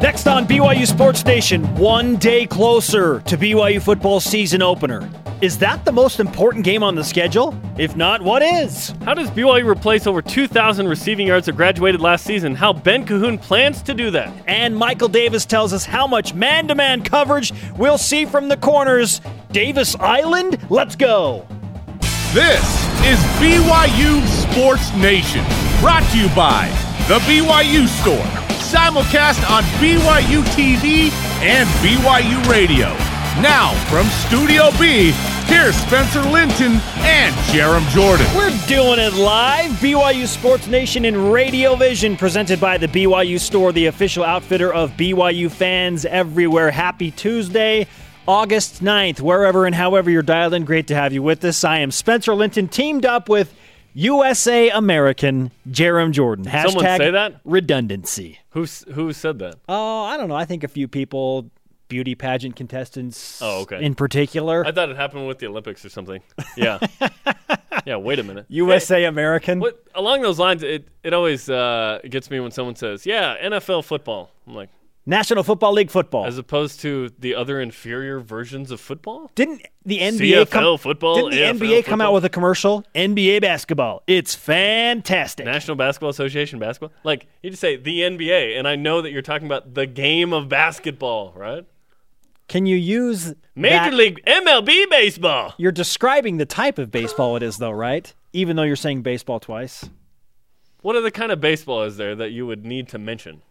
[0.00, 5.10] Next on BYU Sports Nation, one day closer to BYU football season opener.
[5.40, 7.52] Is that the most important game on the schedule?
[7.78, 8.94] If not, what is?
[9.04, 12.54] How does BYU replace over 2,000 receiving yards that graduated last season?
[12.54, 14.32] How Ben Cahoon plans to do that?
[14.46, 18.56] And Michael Davis tells us how much man to man coverage we'll see from the
[18.56, 19.20] corners.
[19.50, 21.44] Davis Island, let's go.
[22.32, 22.62] This
[23.04, 25.44] is BYU Sports Nation,
[25.80, 26.68] brought to you by
[27.08, 31.10] The BYU Store, simulcast on BYU TV
[31.40, 32.88] and BYU Radio.
[33.40, 35.12] Now, from Studio B,
[35.46, 38.26] here's Spencer Linton and Jarom Jordan.
[38.36, 39.70] We're doing it live.
[39.80, 44.90] BYU Sports Nation in Radio Vision, presented by the BYU Store, the official outfitter of
[44.98, 46.70] BYU fans everywhere.
[46.70, 47.86] Happy Tuesday,
[48.26, 50.66] August 9th, wherever and however you're dialed in.
[50.66, 51.64] Great to have you with us.
[51.64, 53.54] I am Spencer Linton, teamed up with
[53.94, 56.44] USA American Jarom Jordan.
[56.44, 57.40] Hashtag Someone say that?
[57.44, 58.38] redundancy.
[58.50, 59.56] Who, who said that?
[59.68, 60.36] Oh, I don't know.
[60.36, 61.50] I think a few people
[61.88, 63.82] beauty pageant contestants Oh, okay.
[63.82, 64.64] in particular.
[64.66, 66.20] I thought it happened with the Olympics or something.
[66.56, 66.78] Yeah.
[67.86, 68.44] yeah, wait a minute.
[68.48, 69.60] USA American.
[69.60, 73.84] What, along those lines, it, it always uh, gets me when someone says, yeah, NFL
[73.84, 74.30] football.
[74.46, 74.68] I'm like,
[75.08, 76.26] National Football League football.
[76.26, 79.30] as opposed to the other inferior versions of football?
[79.34, 82.84] didn't the NBA CFL come, football, Didn't the AFL NBA come out with a commercial?
[82.94, 84.02] NBA basketball.
[84.06, 85.46] It's fantastic.
[85.46, 86.92] National Basketball Association basketball?
[87.04, 90.34] Like, you just say the NBA, and I know that you're talking about the game
[90.34, 91.64] of basketball, right?
[92.46, 95.54] Can you use Major League MLB baseball.
[95.56, 98.12] You're describing the type of baseball it is, though, right?
[98.32, 99.88] Even though you're saying baseball twice,
[100.82, 103.42] What other kind of baseball is there that you would need to mention?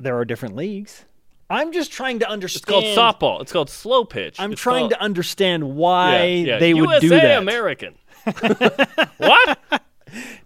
[0.00, 1.04] There are different leagues.
[1.50, 2.84] I'm just trying to understand.
[2.84, 3.40] It's called softball.
[3.40, 4.36] It's called slow pitch.
[4.38, 6.24] I'm It's trying called- to understand why Yeah,
[6.54, 6.58] yeah.
[6.58, 7.38] they would USA do that.
[7.42, 7.94] American.
[9.18, 9.58] what?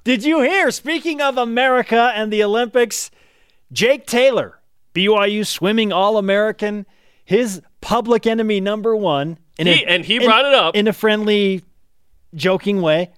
[0.05, 0.71] Did you hear?
[0.71, 3.11] Speaking of America and the Olympics,
[3.73, 4.59] Jake Taylor,
[4.95, 6.87] BYU swimming All American,
[7.25, 10.75] his public enemy number one, in He- and he brought it up.
[10.77, 11.63] in a friendly,
[12.35, 13.11] joking way,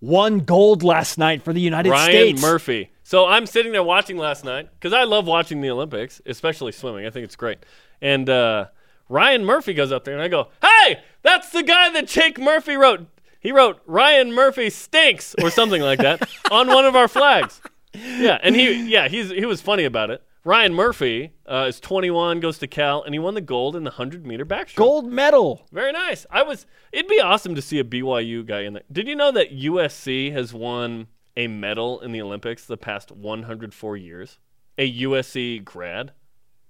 [0.00, 2.42] won gold last night for the United Ryan States.
[2.42, 2.90] Murphy.
[3.12, 7.04] So I'm sitting there watching last night because I love watching the Olympics, especially swimming.
[7.04, 7.58] I think it's great.
[8.00, 8.68] And uh,
[9.10, 12.74] Ryan Murphy goes up there, and I go, "Hey, that's the guy that Jake Murphy
[12.74, 13.06] wrote.
[13.38, 17.60] He wrote Ryan Murphy stinks or something like that on one of our flags."
[17.92, 20.22] Yeah, and he yeah he's he was funny about it.
[20.42, 23.90] Ryan Murphy uh, is 21, goes to Cal, and he won the gold in the
[23.90, 24.76] 100 meter backstroke.
[24.76, 25.66] Gold medal.
[25.70, 26.24] Very nice.
[26.30, 26.64] I was.
[26.92, 28.84] It'd be awesome to see a BYU guy in there.
[28.90, 33.96] Did you know that USC has won a medal in the Olympics the past 104
[33.96, 34.38] years?
[34.78, 36.12] A USC grad,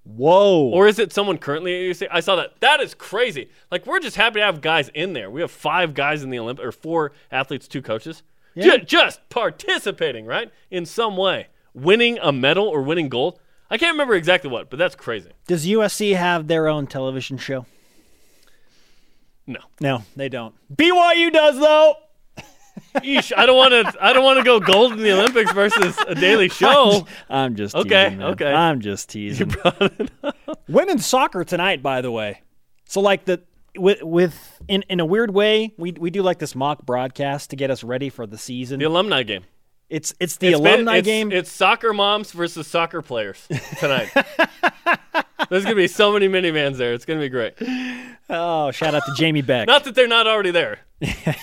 [0.04, 0.64] Whoa.
[0.70, 2.08] or is it someone currently at USC?
[2.10, 2.60] I saw that.
[2.60, 3.48] That is crazy.
[3.70, 5.30] Like we're just happy to have guys in there.
[5.30, 8.22] We have five guys in the Olympics, or four athletes, two coaches,
[8.56, 13.38] Ju- just participating, right, in some way, winning a medal or winning gold.
[13.70, 15.30] I can't remember exactly what, but that's crazy.
[15.46, 17.64] Does USC have their own television show?
[19.46, 19.60] No.
[19.80, 20.54] No, they don't.
[20.74, 21.94] BYU does, though.
[22.96, 24.04] Yeesh, I don't want to.
[24.04, 27.06] I don't want to go gold in the Olympics versus a daily show.
[27.30, 28.28] I'm just Okay, teasing, man.
[28.32, 28.52] okay.
[28.52, 29.54] I'm just teasing.
[30.68, 32.42] Women's soccer tonight, by the way.
[32.86, 33.42] So like the
[33.76, 37.56] with with in in a weird way, we we do like this mock broadcast to
[37.56, 38.78] get us ready for the season.
[38.78, 39.44] The alumni game.
[39.92, 41.30] It's it's the It's been- alumni it's- game.
[41.32, 43.46] It's soccer moms versus soccer players
[43.78, 44.10] tonight.
[45.50, 46.94] There's gonna be so many minivans there.
[46.94, 47.54] It's gonna be great.
[48.30, 49.66] oh, shout out to Jamie Beck.
[49.66, 50.78] Not that they're not already there.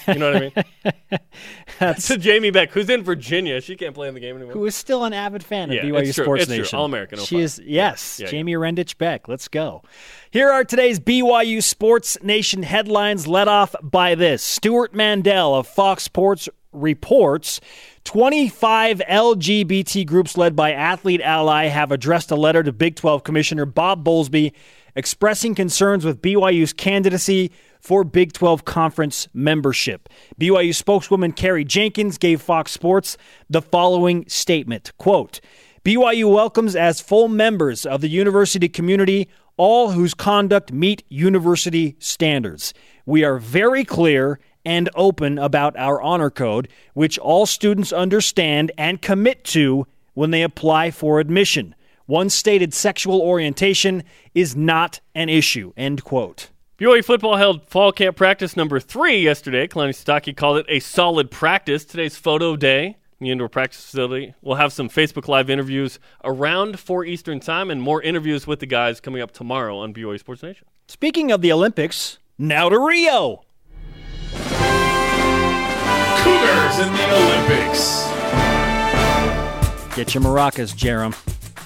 [0.08, 1.20] You know what I mean?
[1.80, 3.62] That's to Jamie Beck, who's in Virginia.
[3.62, 4.54] She can't play in the game anymore.
[4.54, 6.14] who is still an avid fan of Yeah, BYU.
[6.14, 6.50] Sports It's.
[6.52, 6.80] Nation.
[6.80, 8.32] All-American She is yes, Yeah, yeah.
[8.32, 9.28] Jamie Rendich Beck.
[9.28, 9.84] Let's go.
[10.32, 14.42] Here are today's BYU Sports Nation headlines led off by this.
[14.42, 17.60] Stuart Mandel of Fox Sports reports
[18.10, 23.68] 25 LGBT groups led by Athlete Ally have addressed a letter to Big 12 Commissioner
[23.68, 24.52] Bob Bowlesby
[24.96, 30.10] expressing concerns with BYU's candidacy for Big 12 conference membership.
[30.42, 33.16] BYU spokeswoman Carrie Jenkins gave Fox Sports
[33.48, 35.40] the following statement, quote,
[35.86, 42.74] BYU welcomes as full members of the university community all whose conduct meet university standards.
[43.06, 49.02] We are very clear and open about our honor code, which all students understand and
[49.02, 51.76] commit to when they apply for admission.
[52.06, 54.04] One stated sexual orientation
[54.34, 55.74] is not an issue.
[55.78, 56.50] End quote.
[56.80, 59.68] BYU football held fall camp practice number three yesterday.
[59.68, 61.86] Kalani Sitake called it a solid practice.
[61.86, 64.34] Today's photo day in the indoor practice facility.
[64.42, 68.66] We'll have some Facebook Live interviews around 4 Eastern Time and more interviews with the
[68.66, 70.68] guys coming up tomorrow on BYU Sports Nation.
[70.88, 73.44] Speaking of the Olympics, now to Rio.
[76.70, 78.06] Cougars in the Olympics.
[79.96, 81.16] Get your maracas, Jarom.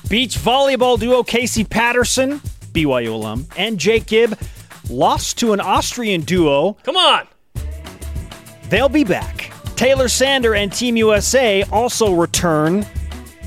[0.10, 2.40] Beach volleyball duo Casey Patterson,
[2.72, 4.38] BYU alum, and Jake Gibb
[4.90, 6.78] lost to an Austrian duo.
[6.84, 7.28] Come on.
[8.70, 9.52] They'll be back.
[9.76, 12.86] Taylor Sander and Team USA also return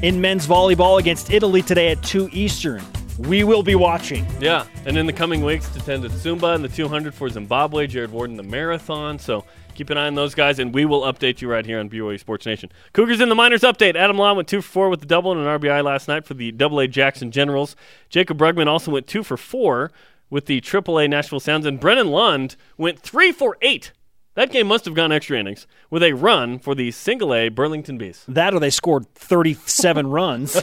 [0.03, 2.83] in men's volleyball against Italy today at 2 Eastern.
[3.19, 4.27] We will be watching.
[4.41, 7.87] Yeah, and in the coming weeks, to tend to Zumba and the 200 for Zimbabwe,
[7.87, 9.19] Jared Warden the marathon.
[9.19, 9.45] So
[9.77, 12.19] keep an eye on those guys, and we will update you right here on BYU
[12.19, 12.71] Sports Nation.
[12.93, 13.95] Cougars in the minors update.
[13.95, 16.35] Adam Long went two for four with the double and an RBI last night for
[16.35, 17.77] the AA Jackson Generals.
[18.11, 19.93] Jaycob Brugman also went two for four
[20.31, 23.93] with the AAA Nashville Sounds, and Brennan Lund went three for eight.
[24.35, 27.97] That game must have gone extra innings with a run for the single A Burlington
[27.97, 28.25] Bees.
[28.29, 30.63] That or they scored 37 runs.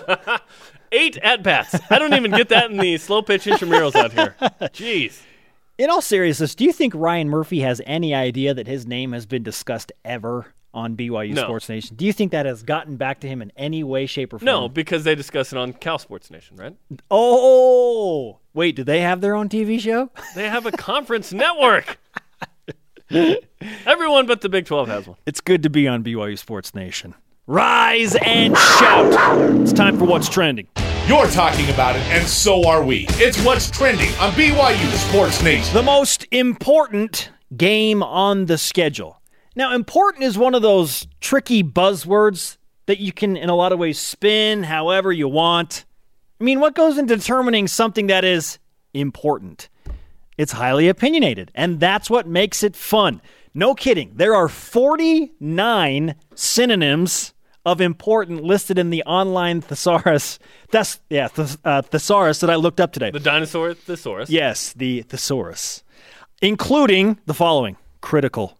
[0.91, 1.75] Eight at bats.
[1.89, 4.35] I don't even get that in the slow pitch intramurals out here.
[4.69, 5.21] Jeez.
[5.77, 9.25] In all seriousness, do you think Ryan Murphy has any idea that his name has
[9.25, 11.41] been discussed ever on BYU No.
[11.43, 11.95] Sports Nation?
[11.95, 14.45] Do you think that has gotten back to him in any way, shape, or form?
[14.45, 16.75] No, because they discuss it on Cal Sports Nation, right?
[17.09, 20.11] Oh, wait, do they have their own TV show?
[20.35, 21.99] They have a conference network.
[23.85, 25.17] Everyone but the Big 12 has one.
[25.25, 27.15] It's good to be on BYU Sports Nation.
[27.47, 29.59] Rise and shout.
[29.59, 30.65] It's time for what's trending.
[31.09, 33.05] You're talking about it, and so are we.
[33.09, 35.73] It's what's trending on BYU Sports Nation.
[35.73, 39.21] The most important game on the schedule.
[39.57, 42.55] Now, important is one of those tricky buzzwords
[42.85, 45.83] that you can, in a lot of ways, spin however you want.
[46.39, 48.57] I mean, what goes into determining something that is
[48.93, 49.67] important?
[50.37, 53.21] It's highly opinionated, and that's what makes it fun.
[53.53, 54.13] No kidding.
[54.15, 57.32] There are 49 synonyms
[57.65, 60.39] of important listed in the online thesaurus.
[60.71, 63.11] That's yeah, thes- uh, thesaurus that I looked up today.
[63.11, 64.29] The dinosaur thesaurus.
[64.29, 65.83] Yes, the thesaurus,
[66.41, 68.57] including the following: critical,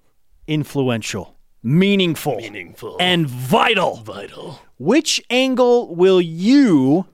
[0.48, 2.98] influential, meaningful, Meaningful.
[3.00, 3.98] and vital.
[3.98, 4.60] vital.
[4.78, 7.06] Which angle will you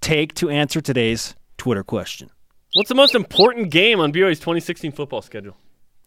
[0.00, 2.30] take to answer today's Twitter question?
[2.74, 5.56] What's the most important game on BYU's 2016 football schedule?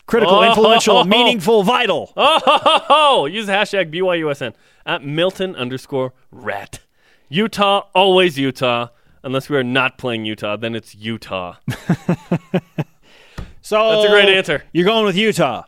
[0.06, 0.44] Critical, Oh.
[0.48, 2.13] influential, meaningful, vital.
[2.18, 3.25] Oh, ho, ho, ho.
[3.25, 4.54] use the hashtag BYUSN
[4.88, 6.80] at Milton underscore rat.
[7.30, 8.88] Utah, always Utah.
[9.22, 11.57] Unless we are not playing Utah, then it's Utah.
[13.68, 14.63] So That's a great answer.
[14.72, 15.63] You're going with Utah.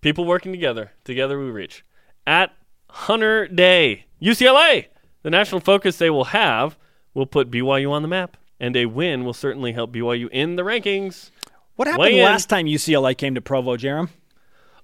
[0.00, 0.92] People working together.
[1.02, 1.84] Together we reach.
[2.24, 2.54] At
[2.88, 4.86] Hunter Day, UCLA.
[5.24, 6.78] The national focus they will have
[7.14, 10.62] will put BYU on the map, and a win will certainly help BYU in the
[10.62, 11.32] rankings.
[11.74, 12.24] What happened Weigh in.
[12.24, 14.08] last time UCLA came to Provo, Jarom?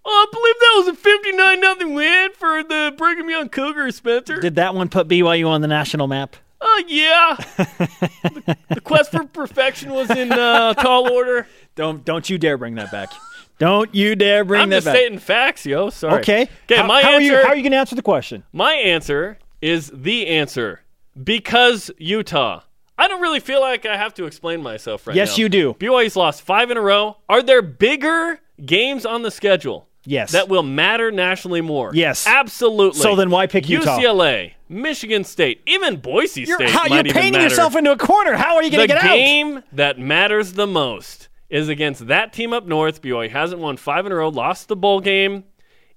[0.05, 4.41] Oh, I believe that was a 59 nothing win for the Brigham Young Cougars, Spencer.
[4.41, 6.37] Did that one put BYU on the national map?
[6.61, 7.37] Oh, yeah.
[7.57, 11.47] the, the quest for perfection was in uh, tall order.
[11.75, 13.11] Don't don't you dare bring that back.
[13.59, 14.77] Don't you dare bring that back.
[14.77, 15.91] I'm just stating facts, yo.
[15.91, 16.21] Sorry.
[16.21, 16.49] Okay.
[16.65, 17.35] Okay, How, my how answer.
[17.35, 18.43] Are you, how are you going to answer the question?
[18.53, 20.83] My answer is the answer
[21.23, 22.63] because Utah.
[22.99, 25.23] I don't really feel like I have to explain myself right now.
[25.23, 25.75] Yes, you do.
[25.75, 27.17] BYU's lost five in a row.
[27.29, 29.89] Are there bigger games on the schedule?
[30.05, 30.33] Yes.
[30.33, 31.93] That will matter nationally more.
[31.95, 32.27] Yes.
[32.27, 33.01] Absolutely.
[33.01, 33.99] So then why pick Utah?
[33.99, 36.71] UCLA, Michigan State, even Boise You're, State.
[36.71, 38.35] how, you're painting yourself into a corner.
[38.35, 39.03] How are you going to get out?
[39.03, 43.03] The game that matters the most is against that team up north.
[43.03, 45.45] BYU hasn't won five in a row, lost the bowl game.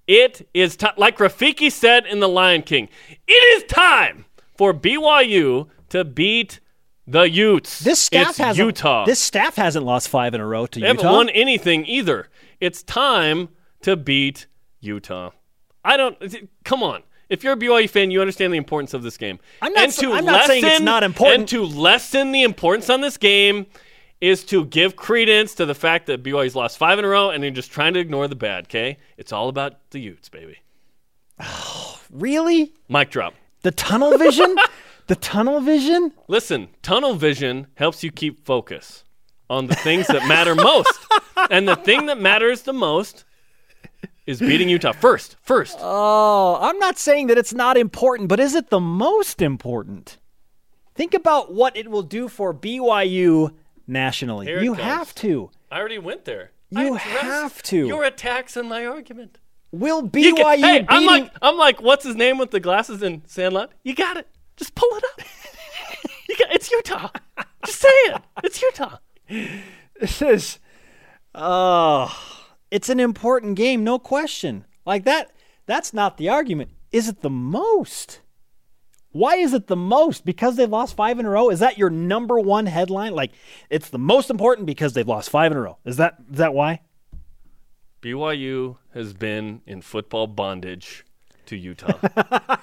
[0.07, 2.90] It is ti like Rafiki said in The Lion King.
[3.28, 4.25] It is time
[4.56, 6.60] for BYU to beat
[7.07, 7.80] the Utes.
[7.80, 8.66] This staff it's hasn't.
[8.66, 9.06] Utah.
[9.06, 11.02] This staff hasn't lost five in a row to they Utah.
[11.02, 12.30] haven't won anything either.
[12.59, 13.50] It's time
[13.85, 14.47] to beat
[14.80, 15.30] Utah.
[15.83, 16.18] I don't.
[16.63, 17.04] Come on.
[17.30, 19.39] If you're a BYU fan, you understand the importance of this game.
[19.61, 21.39] I'm not And to I'm not saying it's not important.
[21.42, 23.68] And to lessen the importance on this game
[24.21, 27.44] is to give credence to the fact that BYU's lost five in a row, and
[27.44, 28.65] you're just trying to ignore the bad.
[28.65, 30.57] Okay, it's all about the Utes, baby.
[32.11, 32.73] really?
[32.89, 33.35] Mic drop.
[33.61, 34.56] The tunnel vision?
[35.07, 36.11] the tunnel vision?
[36.27, 39.04] Listen, tunnel vision helps you keep focus
[39.47, 41.06] on the things that matter most,
[41.51, 43.25] and the thing that matters the most
[44.26, 45.36] is beating Utah first.
[45.42, 45.78] First.
[45.80, 50.18] Oh, I'm not saying that it's not important, but is it the most important?
[50.96, 53.54] Think about what it will do for BYU
[53.88, 54.46] nationally.
[54.48, 55.52] Here you have to.
[55.72, 56.52] I already went there.
[56.70, 57.88] You have to.
[57.88, 59.38] Your attacks on my argument.
[59.72, 63.04] Will BYU can- hey, beating I'm like, I'm like, what's his name with the glasses
[63.04, 63.74] in Sandlot?
[63.84, 64.28] You got it.
[64.56, 65.22] Just pull it up.
[66.30, 67.10] you got, it's Utah.
[67.66, 68.22] Just say it.
[68.44, 68.98] It's Utah.
[70.00, 70.60] This is,
[71.34, 72.34] oh,
[72.76, 74.66] it's an important game, no question.
[74.86, 75.32] Like that,
[75.66, 76.72] that's not the argument.
[76.92, 78.20] Is it the most?
[79.14, 80.26] Why is it the most?
[80.26, 81.50] Because they've lost five in a row?
[81.50, 83.16] Is that your number one headline?
[83.16, 83.32] Like,
[83.70, 85.78] it's the most important because they've lost five in a row.
[85.86, 86.82] Is that is that why?
[88.02, 91.06] BYU has been in football bondage
[91.46, 91.98] to Utah.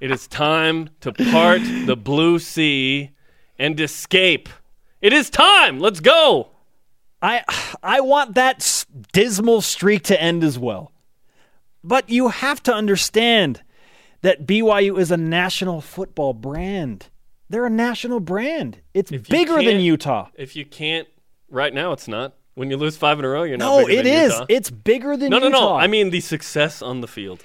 [0.00, 3.12] it is time to part the blue sea
[3.60, 4.48] and escape.
[5.00, 5.78] It is time.
[5.78, 6.48] Let's go.
[7.22, 7.44] I
[7.80, 8.60] I want that
[9.12, 10.92] dismal streak to end as well.
[11.84, 13.62] But you have to understand
[14.22, 17.08] that BYU is a national football brand.
[17.48, 18.78] They're a national brand.
[18.94, 20.28] It's bigger than Utah.
[20.34, 21.08] If you can't,
[21.50, 22.34] right now it's not.
[22.54, 23.64] When you lose five in a row, you're not.
[23.80, 24.32] No, bigger it is.
[24.32, 24.46] Utah.
[24.48, 25.58] It's It's bigger than no, no, Utah.
[25.60, 25.74] no.
[25.76, 27.42] I mean the success on the field.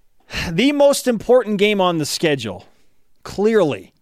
[0.50, 2.66] the most important game on the schedule,
[3.24, 3.92] clearly,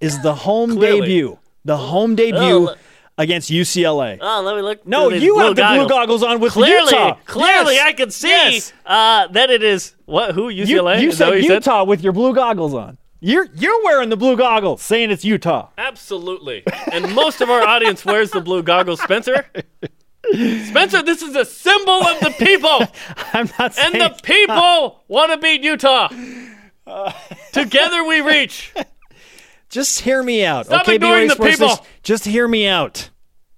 [0.00, 1.00] is the home Clearly.
[1.00, 1.38] debut.
[1.64, 2.74] The home debut Oh,
[3.22, 4.18] against UCLA.
[4.20, 4.86] Oh, let me look.
[4.86, 5.86] No, you have the goggles.
[5.86, 7.16] blue goggles on with Clearly, Utah.
[7.24, 7.86] clearly, Yes.
[7.86, 8.72] I can see Yes.
[8.84, 10.34] uh, that it is what?
[10.34, 11.00] Who You, UCLA?
[11.00, 12.98] you that said you Utah with your blue goggles on.
[13.24, 15.68] You're you're wearing the blue goggles, saying it's Utah.
[15.78, 16.64] Absolutely.
[16.92, 19.00] And most of our audience wears the blue goggles.
[19.00, 19.46] Spencer.
[20.68, 22.80] Spencer, this is a symbol of the people,
[23.32, 23.94] I'm not saying.
[23.94, 26.08] and the people want to beat Utah.
[27.52, 28.72] Together we reach.
[29.68, 30.96] just hear me out, Stop okay?
[30.96, 31.86] ignoring BYU the people.
[32.02, 33.10] Just hear me out.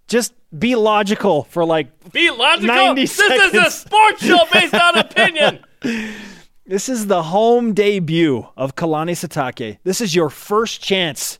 [0.08, 2.12] Just be logical for like.
[2.12, 2.74] Be logical.
[2.74, 5.64] 90 this is a sports show based on opinion.
[6.66, 9.76] This is the home debut of Kalani Sitake.
[9.84, 11.38] This is your first chance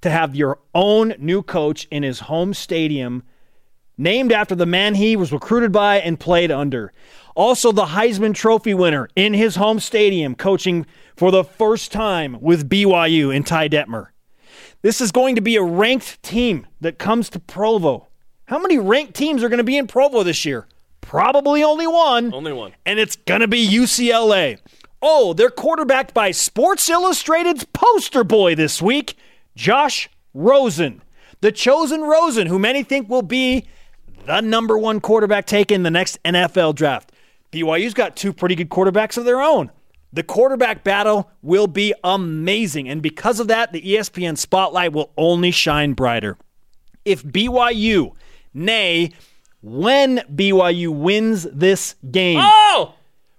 [0.00, 3.22] to have your own new coach in his home stadium,
[3.98, 6.90] named after the man he was recruited by and played under.
[7.36, 12.70] Also, the Heisman Trophy winner in his home stadium, coaching for the first time with
[12.70, 14.08] BYU in Ty Detmer.
[14.82, 18.08] This is going to be a ranked team that comes to Provo.
[18.46, 20.66] How many ranked teams are going to be in Provo this year?
[21.00, 22.72] Probably only one Only one.
[22.86, 24.58] and it's going to be UCLA.
[25.00, 29.16] Oh, they're quarterbacked by Sports Illustrated's poster boy this week,
[29.56, 31.02] Josh Rosen.
[31.40, 33.66] The chosen Rosen, who many think will be
[34.26, 37.10] the number one quarterback taken in the next NFL draft.
[37.50, 39.70] BYU's got two pretty good quarterbacks of their own.
[40.12, 45.50] The quarterback battle will be amazing, and because of that, the ESPN spotlight will only
[45.50, 46.36] shine brighter.
[47.04, 48.12] If BYU,
[48.52, 49.12] nay,
[49.62, 52.94] when BYU wins this game, Oh,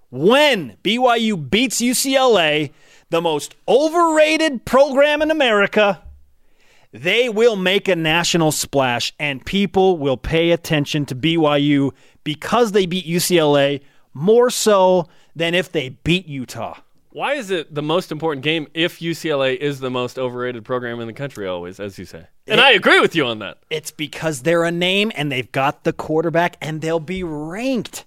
[0.10, 2.72] when BYU beats UCLA,
[3.10, 6.02] the most overrated program in America,
[6.92, 11.92] they will make a national splash and people will pay attention to BYU
[12.24, 13.82] because they beat UCLA
[14.14, 16.78] more so than if they beat Utah.
[17.12, 21.08] why is it the most important game if UCLA is the most overrated program in
[21.08, 21.48] the country?
[21.48, 23.58] Always, as you say, and I agree with you on that.
[23.70, 28.06] It's because they're a name and they've got the quarterback and they'll be ranked.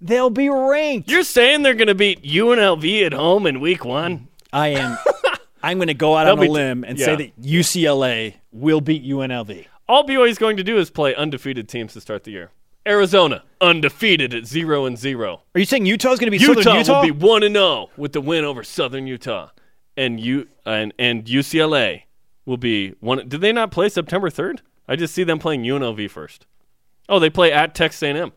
[0.00, 1.10] They'll be ranked.
[1.10, 4.28] You're saying they're going to beat UNLV at home in Week One?
[4.52, 4.96] I am.
[5.62, 7.04] I'm going to go out They'll on a be- limb and yeah.
[7.04, 9.66] say that UCLA will beat UNLV.
[9.88, 12.50] All BYU is going to do is play undefeated teams to start the year.
[12.86, 15.42] Arizona undefeated at zero and zero.
[15.54, 17.00] Are you saying Utah's going to be Utah, Southern Utah?
[17.00, 19.50] will be one and zero with the win over Southern Utah,
[19.96, 22.02] and U and and UCLA
[22.46, 23.28] will be one.
[23.28, 24.62] Did they not play September third?
[24.88, 26.46] I just see them playing UNLV first.
[27.08, 28.32] Oh, they play at Texas A&M.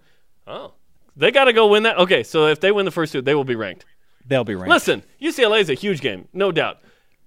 [0.45, 0.73] Oh,
[1.15, 1.97] they got to go win that.
[1.97, 3.85] Okay, so if they win the first two, they will be ranked.
[4.25, 4.69] They'll be ranked.
[4.69, 6.79] Listen, UCLA is a huge game, no doubt.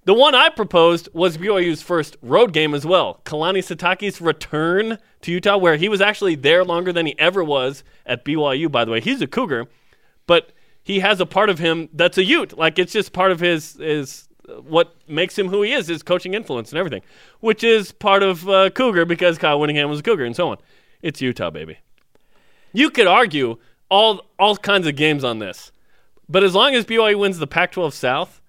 [0.07, 3.21] The one I proposed was BYU's first road game as well.
[3.25, 7.83] Kalani Sitake's return to Utah, where he was actually there longer than he ever was
[8.07, 9.01] at BYU, by the way.
[9.01, 9.67] He's a Cougar,
[10.29, 12.57] but he has a part of him that's a Ute.
[12.57, 14.29] Like, it's just part of his, his
[14.63, 17.03] what makes him who he is, his coaching influence and everything,
[17.41, 20.59] which is part of uh, Cougar because Kyle Whittingham was a Cougar and so on.
[21.03, 21.79] It's Utah, baby.
[22.73, 23.59] You could argue
[23.91, 25.73] all all kinds of games on this.
[26.29, 28.41] But as long as BYU wins the Pac 12 South,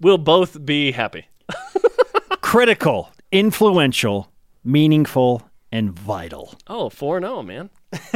[0.00, 1.26] we'll both be happy.
[2.40, 4.32] Critical, influential,
[4.64, 5.42] meaningful,
[5.72, 6.54] and vital.
[6.66, 7.70] Oh, 4 0, man.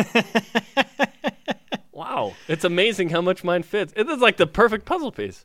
[1.92, 2.34] wow.
[2.48, 3.92] It's amazing how much mine fits.
[3.96, 5.44] It is like the perfect puzzle piece.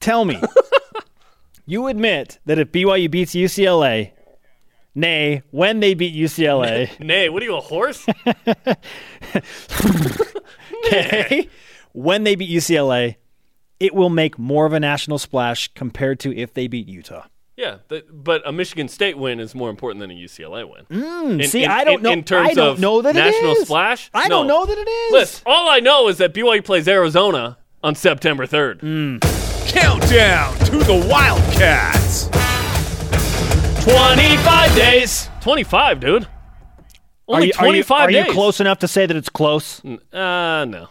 [0.00, 0.40] Tell me,
[1.66, 4.12] you admit that if BYU beats UCLA,
[4.94, 8.04] nay, when they beat UCLA, Nay, what are you, a horse?
[10.86, 11.48] okay,
[11.92, 13.16] when they beat UCLA,
[13.80, 17.24] it will make more of a national splash compared to if they beat Utah.
[17.56, 21.40] yeah, the, but a Michigan State win is more important than a UCLA win.
[21.40, 22.10] In- See, in- I don't in- know.
[22.12, 23.64] In terms I don't of know that national it is.
[23.66, 24.36] splash, I No.
[24.38, 25.12] don't know that it is.
[25.12, 28.80] Listen, all I know is that BYU plays Arizona on September 3rd.
[29.68, 32.28] Countdown to the Wildcats.
[33.84, 35.28] 25 days.
[35.40, 36.24] 25, dude.
[36.24, 36.28] Are
[37.36, 38.32] Only you, are you- 25 are you days.
[38.32, 39.80] close enough to say that it's close?
[39.84, 40.88] Uh, no.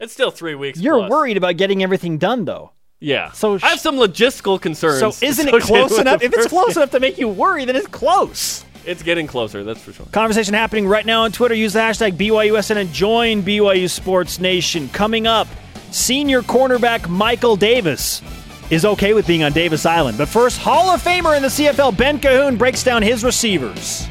[0.00, 0.78] It's still three weeks.
[0.80, 1.10] You're plus.
[1.10, 2.72] worried about getting everything done, though.
[3.00, 3.30] Yeah.
[3.32, 4.98] So sh- I have some logistical concerns.
[5.00, 6.22] So isn't it close enough?
[6.22, 8.64] If it's close enough to make you worry, then it's close.
[8.84, 9.62] it's getting closer.
[9.64, 10.06] That's for sure.
[10.12, 11.54] Conversation happening right now on Twitter.
[11.54, 14.88] Use the hashtag BYUSN and join BYU Sports Nation.
[14.90, 15.46] Coming up,
[15.90, 18.20] senior cornerback Michael Davis
[18.70, 20.18] is okay with being on Davis Island.
[20.18, 24.06] But first, Hall of Famer in the CFL, Ben Cahoon, breaks down his receivers.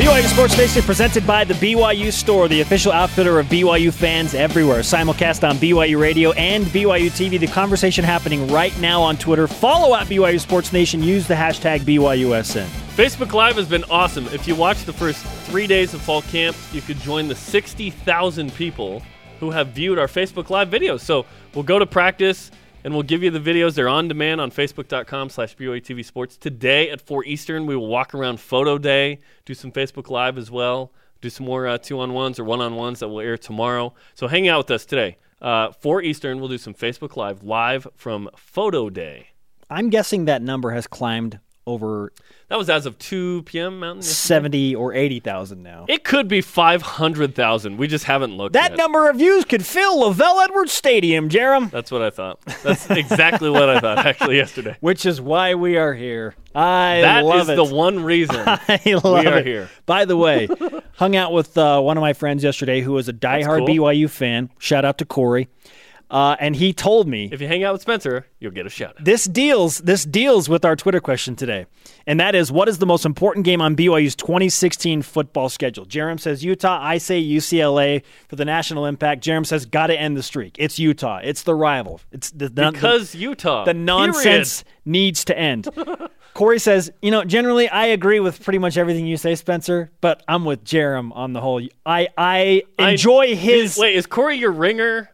[0.00, 4.80] BYU Sports Nation presented by the BYU Store, the official outfitter of BYU fans everywhere.
[4.80, 7.38] Simulcast on BYU Radio and BYU TV.
[7.38, 9.46] The conversation happening right now on Twitter.
[9.46, 11.02] Follow at BYU Sports Nation.
[11.02, 12.64] Use the hashtag BYUSN.
[12.96, 14.26] Facebook Live has been awesome.
[14.28, 18.54] If you watch the first three days of fall camp, you could join the 60,000
[18.54, 19.02] people
[19.38, 21.00] who have viewed our Facebook Live videos.
[21.00, 22.50] So we'll go to practice
[22.84, 23.74] and we'll give you the videos.
[23.74, 26.36] They're on demand on facebook.com slash TV Sports.
[26.36, 30.50] Today at 4 Eastern, we will walk around Photo Day, do some Facebook Live as
[30.50, 33.94] well, do some more uh, two-on-ones or one-on-ones that will air tomorrow.
[34.14, 35.18] So hang out with us today.
[35.40, 39.28] Uh, 4 Eastern, we'll do some Facebook Live, live from Photo Day.
[39.68, 41.38] I'm guessing that number has climbed
[41.70, 42.12] over
[42.48, 43.78] That was as of 2 p.m.
[43.80, 43.98] Mountain.
[44.02, 44.34] yesterday.
[44.34, 45.84] 70 or 80,000 now.
[45.88, 47.76] It could be 500,000.
[47.76, 48.78] We just haven't looked That yet.
[48.78, 51.70] number of views could fill LaVell Edwards Stadium, Jarom.
[51.70, 52.40] That's what I thought.
[52.62, 54.76] That's exactly what I thought actually yesterday.
[54.80, 56.34] Which is why we are here.
[56.54, 57.56] I That love is it.
[57.56, 58.36] the one reason.
[58.46, 59.46] I love are it.
[59.46, 59.68] here.
[59.86, 60.48] By the way,
[60.96, 63.68] hung out with uh, one of my friends yesterday who was a diehard cool.
[63.68, 64.50] BYU fan.
[64.58, 65.48] Shout out to Corey.
[66.10, 68.96] Uh, and he told me If you hang out with Spencer, you'll get a shout
[68.98, 69.04] out.
[69.04, 71.66] this deals this deals with our Twitter question today,
[72.06, 75.86] and that is what is the most important game on BYU's 2016 football schedule?
[75.86, 76.78] Jarom says Utah.
[76.82, 79.22] I say UCLA for the national impact.
[79.22, 80.56] Jarom says got to end the streak.
[80.58, 81.20] It's Utah.
[81.22, 82.00] It's the rival.
[82.10, 83.64] It's the, the Because Utah.
[83.64, 85.68] the nonsense needs to end.
[86.34, 90.22] Corey says, you know, generally I agree with pretty much everything you say, Spencer, but
[90.26, 91.60] I'm with Jarom on the whole.
[91.86, 92.64] I I Period.
[92.78, 93.76] I- enjoy his.
[93.78, 95.10] Wait, is Corey your ringer?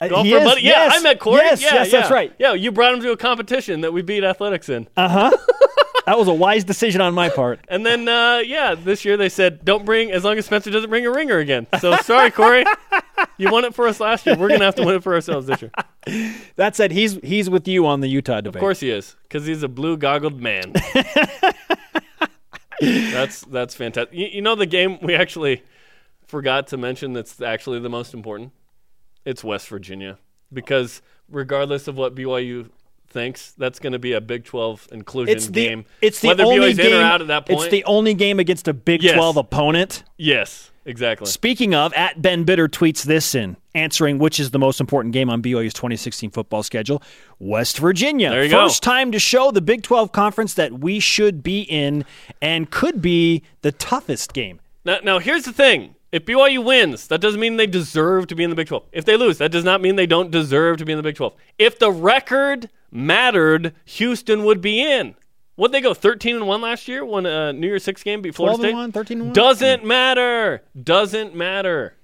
[0.00, 0.62] Uh, Golfer he is, buddy?
[0.62, 1.38] Yeah, yes, I met Corey.
[1.38, 2.00] Yes, yeah, yes, yeah.
[2.00, 2.32] that's right.
[2.38, 4.88] Yeah, you brought him to a competition that we beat athletics in.
[4.96, 5.36] Uh huh.
[6.06, 7.60] that was a wise decision on my part.
[7.68, 10.90] And then, uh, yeah, this year they said, don't bring, as long as Spencer doesn't
[10.90, 11.66] bring a ringer again.
[11.80, 12.64] So sorry, Corey.
[13.38, 14.36] you won it for us last year.
[14.36, 15.70] We're going to have to win it for ourselves this year.
[16.56, 18.56] That said, he's he's with you on the Utah debate.
[18.56, 20.74] Of course he is, because he's a blue goggled man.
[22.78, 24.14] that's that's fantastic.
[24.14, 25.62] You, you know the game we actually
[26.26, 28.52] forgot to mention that's actually the most important.
[29.24, 30.18] It's West Virginia
[30.52, 32.70] because regardless of what BYU
[33.08, 35.84] thinks, that's going to be a Big Twelve inclusion It's the game.
[36.02, 36.86] it's the Whether only BYU's game.
[36.92, 37.60] in or out at that point.
[37.62, 39.14] It's the only game against a Big Yes.
[39.14, 40.02] 12 opponent.
[40.18, 41.26] yes, exactly.
[41.26, 45.28] Speaking of, at Ben Bitter tweets this in answering which is the most important game
[45.30, 47.02] on BYU's 2016 football schedule.
[47.38, 48.30] West Virginia.
[48.30, 48.64] There you go.
[48.66, 52.04] First time to show the Big 12 conference that we should be in
[52.42, 54.60] and could be the toughest game.
[54.84, 55.94] Now, now here's the thing.
[56.14, 58.84] If BYU wins, that doesn't mean they deserve to be in the Big 12.
[58.92, 61.16] If they lose, that does not mean they don't deserve to be in the Big
[61.16, 61.34] 12.
[61.58, 65.16] If the record mattered, Houston would be in.
[65.56, 67.04] What they go 13 and 1 last year?
[67.04, 68.76] Won a New Year's 6 game beat Florida 12 and State?
[68.76, 69.32] 1, 13 and 1?
[69.34, 70.62] Doesn't matter.
[70.80, 71.94] Doesn't matter.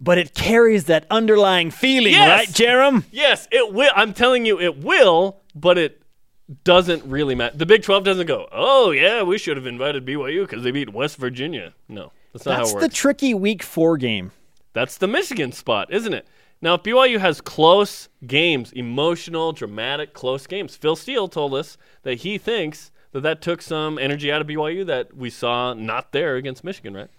[0.00, 2.28] But it carries that underlying feeling, Yes.
[2.30, 3.04] right, Jarom?
[3.10, 3.90] Yes, it will.
[3.94, 6.00] I'm telling you, it will, but it
[6.64, 7.54] doesn't really matter.
[7.54, 10.90] The Big 12 doesn't go, oh, yeah, we should have invited BYU because they beat
[10.94, 11.74] West Virginia.
[11.86, 14.32] No, that's not That's how it the tricky week four game.
[14.72, 16.26] That's the Michigan spot, isn't it?
[16.60, 22.18] Now, if BYU has close games, emotional, dramatic, close games, Phil Steele told us that
[22.18, 26.36] he thinks that that took some energy out of BYU that we saw not there
[26.36, 27.10] against Michigan, right?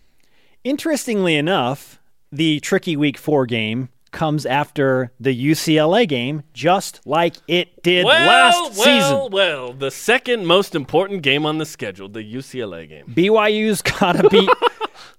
[0.64, 2.00] Interestingly enough,
[2.32, 8.28] the tricky week four game comes after the UCLA game, just like it did Well,
[8.28, 9.32] last well, season.
[9.32, 13.06] well, the second most important game on the schedule, the UCLA game.
[13.08, 14.50] BYU's got to beat.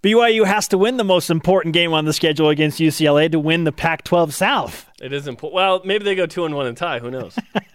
[0.02, 3.64] BYU has to win the most important game on the schedule against UCLA to win
[3.64, 4.88] the Pac-12 South.
[5.00, 5.54] It is important.
[5.54, 6.98] Well, maybe they go two and one and tie.
[6.98, 7.38] Who knows?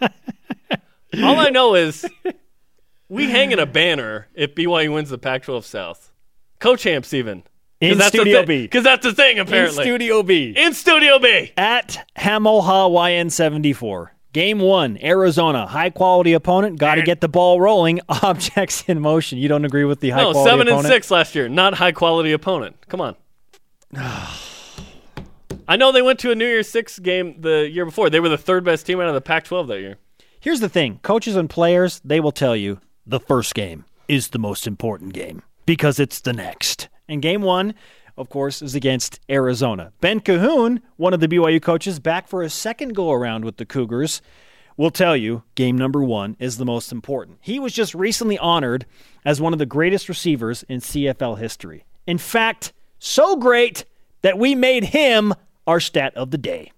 [1.22, 2.04] All I know is
[3.08, 6.12] we hang in a banner if BYU wins the Pac-12 South.
[6.58, 7.42] Co-champs even.
[7.80, 8.62] In Studio B.
[8.62, 9.82] Because that's the thing, apparently.
[9.82, 11.52] In Studio B In Studio B.
[11.58, 14.08] at Hamoha YN74.
[14.36, 16.78] Game one, Arizona, high quality opponent.
[16.78, 18.00] Got to get the ball rolling.
[18.10, 19.38] Objects in motion.
[19.38, 20.38] You don't agree with the high quality?
[20.38, 20.84] No, quality seven opponent?
[20.84, 21.48] and six last year.
[21.48, 22.76] Not high quality opponent.
[22.86, 23.16] Come on.
[25.66, 28.10] I know they went to a New Year's Six game the year before.
[28.10, 29.96] They were the third best team out of the Pac-12 that year.
[30.38, 34.38] Here's the thing coaches and players, they will tell you the first game is the
[34.38, 36.90] most important game because it's the next.
[37.08, 37.74] And game one,
[38.16, 39.92] of course, is against Arizona.
[40.00, 43.66] Ben Cahoon, one of the BYU coaches, back for a second go around with the
[43.66, 44.22] Cougars,
[44.76, 47.38] will tell you game number one is the most important.
[47.40, 48.86] He was just recently honored
[49.24, 51.84] as one of the greatest receivers in CFL history.
[52.06, 53.84] In fact, so great
[54.22, 55.34] that we made him
[55.66, 56.72] our stat of the day.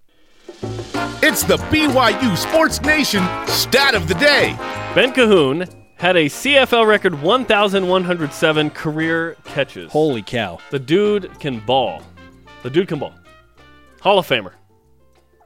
[1.21, 4.55] It's the BYU Sports Nation stat of the day.
[4.95, 9.91] Ben Cahoon had a CFL record 1,107 career catches.
[9.91, 10.57] Holy cow.
[10.71, 12.01] The dude can ball.
[12.63, 13.13] The dude can ball.
[13.99, 14.53] Hall of Famer.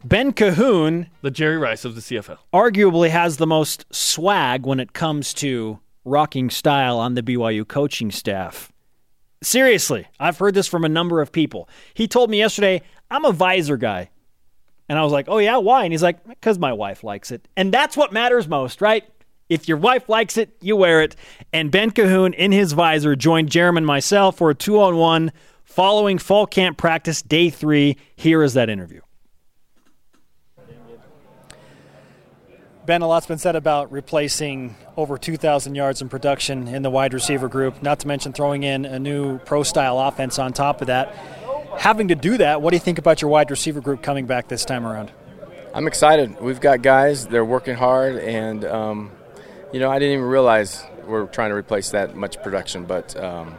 [0.06, 2.38] Ben Cahoon The Jerry Rice of the CFL.
[2.54, 8.12] arguably has the most swag when it comes to rocking style on the BYU coaching
[8.12, 8.72] staff.
[9.42, 11.68] Seriously, I've heard this from a number of people.
[11.96, 14.12] He told me yesterday, I'm a visor guy.
[14.88, 15.86] And I was like, oh, yeah, why?
[15.86, 17.48] And he's like, because my wife likes it.
[17.58, 19.04] And that's what matters most, right?
[19.50, 21.16] If your wife likes it, you wear it.
[21.52, 25.32] And Ben Cahoon in his visor joined Jeremy and myself for a two on one
[25.64, 27.98] following fall camp practice day three.
[28.16, 29.02] Here is that interview.
[32.86, 37.14] Ben, a lot's been said about replacing over 2,000 yards in production in the wide
[37.14, 40.88] receiver group, not to mention throwing in a new pro style offense on top of
[40.88, 41.16] that.
[41.78, 44.50] Having to do that, what do you think about your wide receiver group coming back
[44.50, 45.12] this time around?
[45.74, 46.42] I'm excited.
[46.42, 49.12] We've got guys, they're working hard, and, um,
[49.74, 53.56] you know, I didn't even realize we're trying to replace that much production, but um,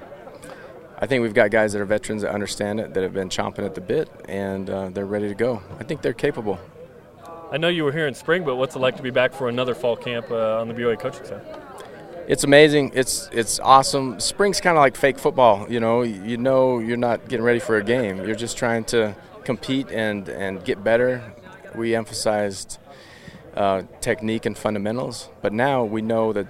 [0.96, 3.66] I think we've got guys that are veterans that understand it, that have been chomping
[3.66, 5.60] at the bit, and uh, they're ready to go.
[5.80, 6.60] I think they're capable.
[7.50, 9.48] I know you were here in spring, but what's it like to be back for
[9.48, 11.42] another fall camp uh, on the BYU coaching staff?
[12.26, 12.92] It's amazing.
[12.94, 14.18] It's it's awesome.
[14.18, 15.70] Spring's kind of like fake football.
[15.70, 18.24] You know, you know you're not getting ready for a game.
[18.24, 21.22] You're just trying to compete and and get better.
[21.74, 22.78] We emphasized
[23.56, 26.46] uh, technique and fundamentals, but now we know that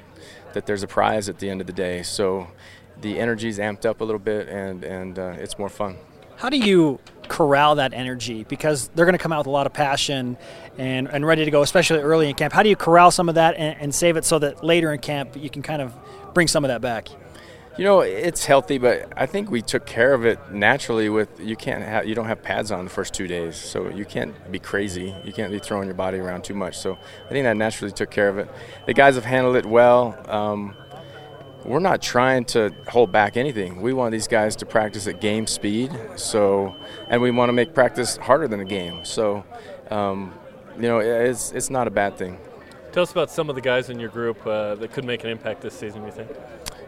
[0.54, 2.02] that there's a prize at the end of the day.
[2.02, 2.46] So
[3.00, 5.96] the energy's amped up a little bit, and and uh, it's more fun.
[6.36, 8.44] How do you corral that energy?
[8.44, 10.36] Because they're going to come out with a lot of passion
[10.76, 12.52] and, and ready to go, especially early in camp.
[12.52, 14.98] How do you corral some of that and, and save it so that later in
[14.98, 15.94] camp you can kind of
[16.34, 17.08] bring some of that back?
[17.76, 21.08] You know, it's healthy, but I think we took care of it naturally.
[21.08, 24.04] With you can't have you don't have pads on the first two days, so you
[24.04, 25.12] can't be crazy.
[25.24, 26.78] You can't be throwing your body around too much.
[26.78, 28.48] So I think that naturally took care of it.
[28.86, 30.16] The guys have handled it well.
[30.28, 30.76] Um,
[31.64, 33.80] we're not trying to hold back anything.
[33.80, 35.90] We want these guys to practice at game speed.
[36.14, 36.76] So,
[37.08, 39.04] and we want to make practice harder than a game.
[39.04, 39.44] So,
[39.90, 40.32] um,
[40.76, 42.38] you know, it's it's not a bad thing.
[42.92, 45.30] Tell us about some of the guys in your group uh, that could make an
[45.30, 46.04] impact this season.
[46.04, 46.30] You think?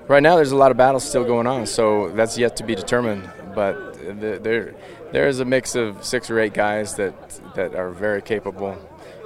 [0.08, 2.76] Right now, there's a lot of battles still going on, so that's yet to be
[2.76, 3.28] determined.
[3.56, 4.74] But the, there,
[5.10, 7.14] there is a mix of six or eight guys that
[7.56, 8.78] that are very capable,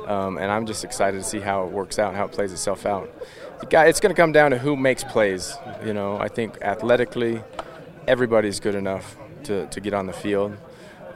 [0.07, 2.87] um, and I'm just excited to see how it works out, how it plays itself
[2.87, 3.13] out.
[3.61, 5.55] The guy, it's going to come down to who makes plays.
[5.85, 7.43] You know, I think athletically,
[8.09, 10.57] everybody's good enough to, to get on the field.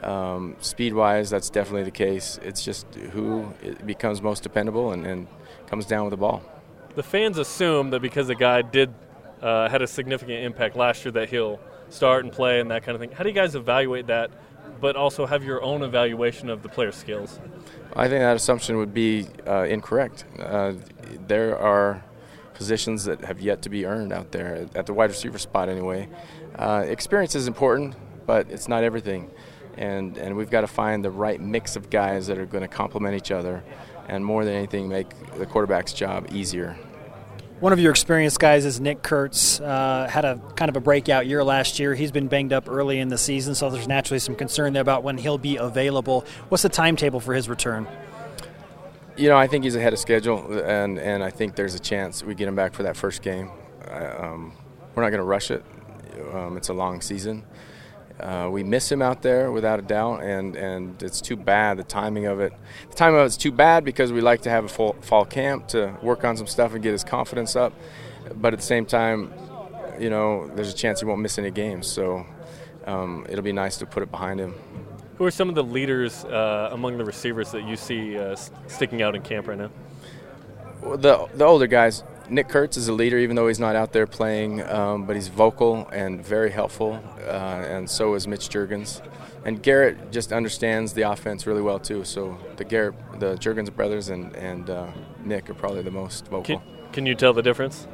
[0.03, 2.39] Um, speed wise, that's definitely the case.
[2.43, 3.51] It's just who
[3.83, 5.27] becomes most dependable and, and
[5.65, 6.43] comes down with the ball.
[6.93, 8.93] The fans assume that because the guy did
[9.45, 12.95] uh, had a significant impact last year that he'll start and play and that kind
[12.95, 13.11] of thing.
[13.11, 14.31] How do you guys evaluate that,
[14.81, 17.39] but also have your own evaluation of the player's skills?
[17.95, 20.25] I think that assumption would be uh, incorrect.
[20.39, 20.73] Uh,
[21.27, 22.03] there are
[22.55, 26.09] positions that have yet to be earned out there at the wide receiver spot, anyway.
[26.57, 29.29] Uh, experience is important, but it's not everything,
[29.77, 32.67] and and we've got to find the right mix of guys that are going to
[32.67, 33.63] complement each other,
[34.07, 36.77] and more than anything, make the quarterback's job easier.
[37.61, 39.61] One of your experienced guys is Nick Kurtz.
[39.61, 41.95] Uh, had a kind of a breakout year last year.
[41.95, 45.03] He's been banged up early in the season, so there's naturally some concern there about
[45.03, 46.25] when he'll be available.
[46.49, 47.87] What's the timetable for his return?
[49.15, 52.21] You know, I think he's ahead of schedule, and, and I think there's a chance
[52.21, 53.49] we get him back for that first game.
[53.89, 54.51] Um,
[54.93, 55.63] we're not going to rush it.
[56.33, 57.45] Um, it's a long season.
[58.19, 61.83] Uh, we miss him out there without a doubt, and, and it's too bad the
[61.83, 62.53] timing of it.
[62.89, 65.67] The timing of it's too bad because we like to have a full, fall camp
[65.69, 67.73] to work on some stuff and get his confidence up.
[68.35, 69.33] But at the same time,
[69.99, 71.87] you know, there's a chance he won't miss any games.
[71.87, 72.25] So
[72.85, 74.55] um, it'll be nice to put it behind him.
[75.17, 78.35] Who are some of the leaders uh, among the receivers that you see uh,
[78.67, 79.71] sticking out in camp right now?
[80.81, 82.03] The the older guys.
[82.29, 85.27] Nick Kurtz is a leader, even though he's not out there playing, um, but he's
[85.27, 89.01] vocal and very helpful, uh, and so is Mitch Juergens.
[89.45, 92.03] And Garrett just understands the offense really well too.
[92.03, 94.87] So the Garrett, the Juergens brothers, and and uh,
[95.23, 96.59] Nick are probably the most vocal.
[96.59, 96.61] Can,
[96.91, 97.87] can you tell the difference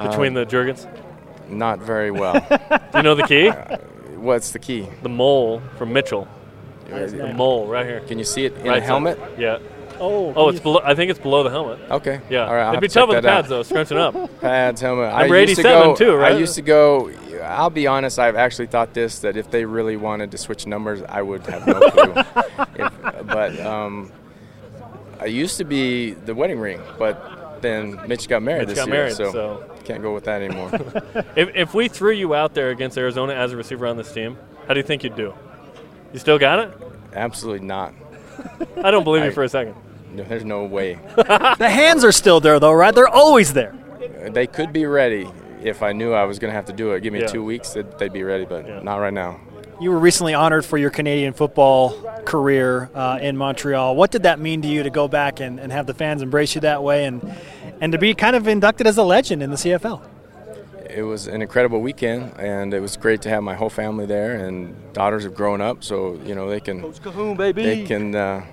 [0.00, 0.86] between the Juergens?
[1.48, 2.34] Not very well.
[2.48, 3.50] Do you know the key?
[4.16, 4.86] What's the key?
[5.02, 6.28] The mole from Mitchell.
[6.86, 8.00] The mole right here.
[8.00, 9.18] Can you see it in right the helmet?
[9.18, 9.38] side.
[9.38, 9.58] Yeah.
[10.00, 10.80] Oh, Oh, it's below.
[10.84, 11.78] I think it's below the helmet.
[11.90, 12.20] Okay.
[12.30, 12.46] Yeah.
[12.46, 12.62] All right.
[12.64, 13.36] I'll It'd be have to check tough with the that out.
[13.36, 14.40] pads though, scrunching up.
[14.40, 15.12] pads, helmet.
[15.12, 16.32] Number I used to 87 go, too, right?
[16.32, 17.10] I used to go.
[17.42, 18.18] I'll be honest.
[18.18, 21.66] I've actually thought this that if they really wanted to switch numbers, I would have
[21.66, 22.14] no clue.
[22.84, 24.10] if, but um,
[25.20, 28.88] I used to be the wedding ring, but then Mitch got married Mitch this got
[28.88, 30.70] year, married, so, so- can't go with that anymore.
[31.36, 34.36] If, if we threw you out there against Arizona as a receiver on this team,
[34.66, 35.32] how do you think you'd do?
[36.12, 36.76] You still got it?
[37.14, 37.94] Absolutely not.
[38.82, 39.74] I don't believe you for a second.
[40.12, 40.98] No, there's no way.
[41.16, 42.94] the hands are still there, though, right?
[42.94, 43.74] They're always there.
[44.30, 45.28] they could be ready
[45.62, 47.00] if I knew I was going to have to do it.
[47.02, 47.26] Give me Yeah.
[47.26, 48.80] two weeks, they'd, they'd be ready, but Yeah.
[48.82, 49.40] not right now.
[49.80, 51.90] You were recently honored for your Canadian football
[52.24, 53.94] career uh, in Montreal.
[53.94, 56.54] What did that mean to you to go back and, and have the fans embrace
[56.56, 57.22] you that way and,
[57.80, 60.00] and to be kind of inducted as a legend in the CFL?
[60.90, 64.34] It was an incredible weekend, and it was great to have my whole family there.
[64.36, 67.62] And daughters have grown up, so you know they can Cahoon, baby.
[67.62, 68.44] they can uh,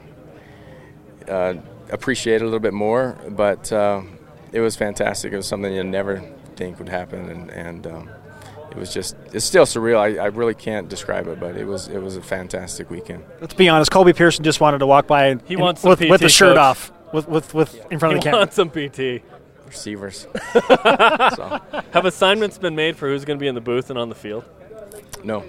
[1.29, 1.55] uh,
[1.89, 3.17] appreciate it a little bit more.
[3.29, 4.01] But uh,
[4.51, 5.33] it was fantastic.
[5.33, 6.23] It was something you never
[6.55, 8.09] think would happen, and, and um,
[8.71, 9.97] it was just it's still surreal.
[9.97, 13.23] I, I really can't describe it, but it was it was a fantastic weekend.
[13.41, 13.91] Let's be honest.
[13.91, 16.29] Colby Pearson just wanted to walk by and, He and- wants some with, with the
[16.29, 16.57] shirt coach.
[16.57, 18.39] off, with, with, with in front He of the camera.
[18.39, 19.23] wants some PT.
[19.67, 20.27] Receivers.
[20.53, 21.59] so,
[21.91, 24.15] Have assignments been made for who's going to be in the booth and on the
[24.15, 24.45] field?
[25.23, 25.43] no,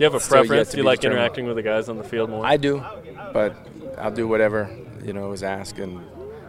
[0.00, 0.70] Do you have a preference?
[0.70, 1.18] Do you like determined.
[1.18, 2.46] interacting with the guys on the field more?
[2.46, 2.82] I do,
[3.34, 3.54] but
[3.98, 6.00] I'll do whatever you know is asked, and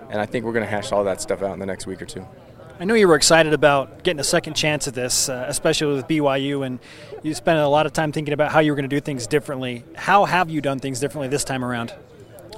[0.10, 2.02] and I think we're going to hash all that stuff out in the next week
[2.02, 2.26] or two.
[2.80, 6.08] I know you were excited about getting a second chance at this, uh, especially with
[6.08, 6.80] BYU, and
[7.24, 9.28] you spent a lot of time thinking about how you were going to do things
[9.28, 9.84] differently.
[9.96, 11.94] How have you done things differently this time around?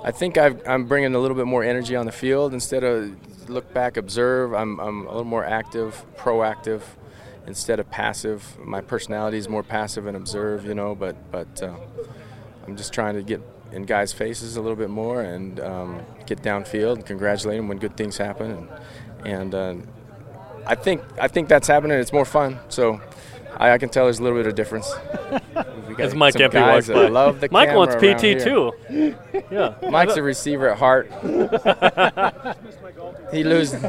[0.04, 3.50] I think I've, I'm bringing a little bit more energy on the field instead of
[3.50, 4.54] look back, observe.
[4.54, 6.84] I'm, I'm a little more active, proactive
[7.48, 8.58] instead of passive.
[8.60, 10.96] My personality is more passive and observe, you know.
[10.96, 11.76] But but uh,
[12.68, 16.42] I'm just trying to get in guys' faces a little bit more and um, get
[16.42, 18.70] downfield and congratulate them when good things happen.
[19.26, 19.76] And, and uh,
[20.66, 22.00] I think I think that's happening.
[22.00, 22.60] It's more fun.
[22.70, 23.02] So.
[23.58, 24.92] I, I can tell there's a little bit of difference.
[26.00, 27.08] As Mike Empey walks by.
[27.08, 28.40] love the Mike wants PT here.
[28.40, 28.74] too.
[29.52, 29.76] Yeah.
[29.90, 31.12] Mike's a receiver at heart.
[33.32, 33.84] he loses.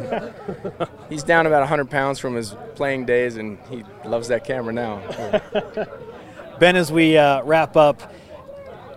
[1.08, 5.00] He's down about 100 pounds from his playing days, and he loves that camera now.
[6.60, 8.12] Ben, as we uh, wrap up,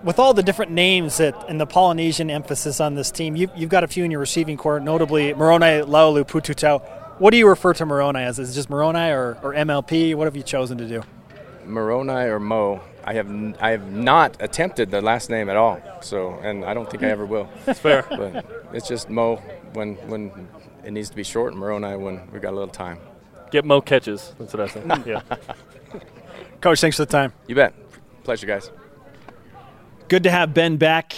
[0.04, 3.70] with all the different names that and the Polynesian emphasis on this team, you, you've
[3.70, 6.82] got a few in your receiving core, notably Moroni Laulu Pututau.
[7.20, 8.38] What do you refer to Moroni as?
[8.40, 10.14] Is it just Moroni or, or MLP?
[10.16, 11.02] What have you chosen to do?
[11.66, 15.82] Moroni or Mo, I have n- I have not attempted the last name at all.
[16.02, 17.50] So, and I don't think I ever will.
[17.66, 18.06] That's fair.
[18.10, 19.38] But it's just Mo
[19.74, 20.48] when when
[20.84, 23.00] it needs to be short, and Moroni when we've got a little time.
[23.52, 24.36] Get Mo catches.
[24.38, 24.84] That's what I say.
[25.06, 25.22] Yeah.
[26.62, 27.34] Coach, thanks for the time.
[27.48, 27.74] You bet.
[28.24, 28.72] Pleasure, guys.
[30.08, 31.14] Good to have Ben back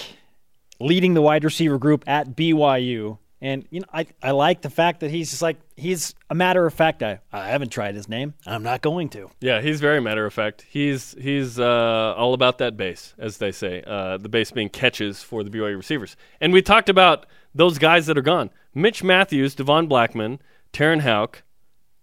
[0.80, 3.18] leading the wide receiver group at BYU.
[3.42, 6.66] And you know, I, I like the fact that he's just like he's a matter
[6.66, 7.20] of fact guy.
[7.32, 8.34] I haven't tried his name.
[8.46, 9.30] I'm not going to.
[9.40, 10.66] Yeah, he's very matter of fact.
[10.70, 13.82] He's he's uh, all about that base, as they say.
[13.88, 16.18] Uh, the base being catches for the BYU receivers.
[16.42, 17.26] And we talked about
[17.56, 20.40] those guys that are gone: Mitch Mathews, Devon Blackman,
[20.74, 21.44] Terenn Houk,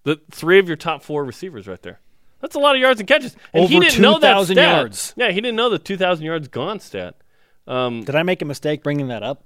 [0.04, 2.00] the three of your top four receivers right there.
[2.40, 3.36] That's a lot of yards and catches.
[3.52, 4.76] And he Over didn't know that 2,000 stat.
[4.78, 5.14] yards.
[5.16, 7.16] Yeah, he didn't know the 2,000 yards gone stat.
[7.66, 9.42] Um, Did I make a mistake bringing that up?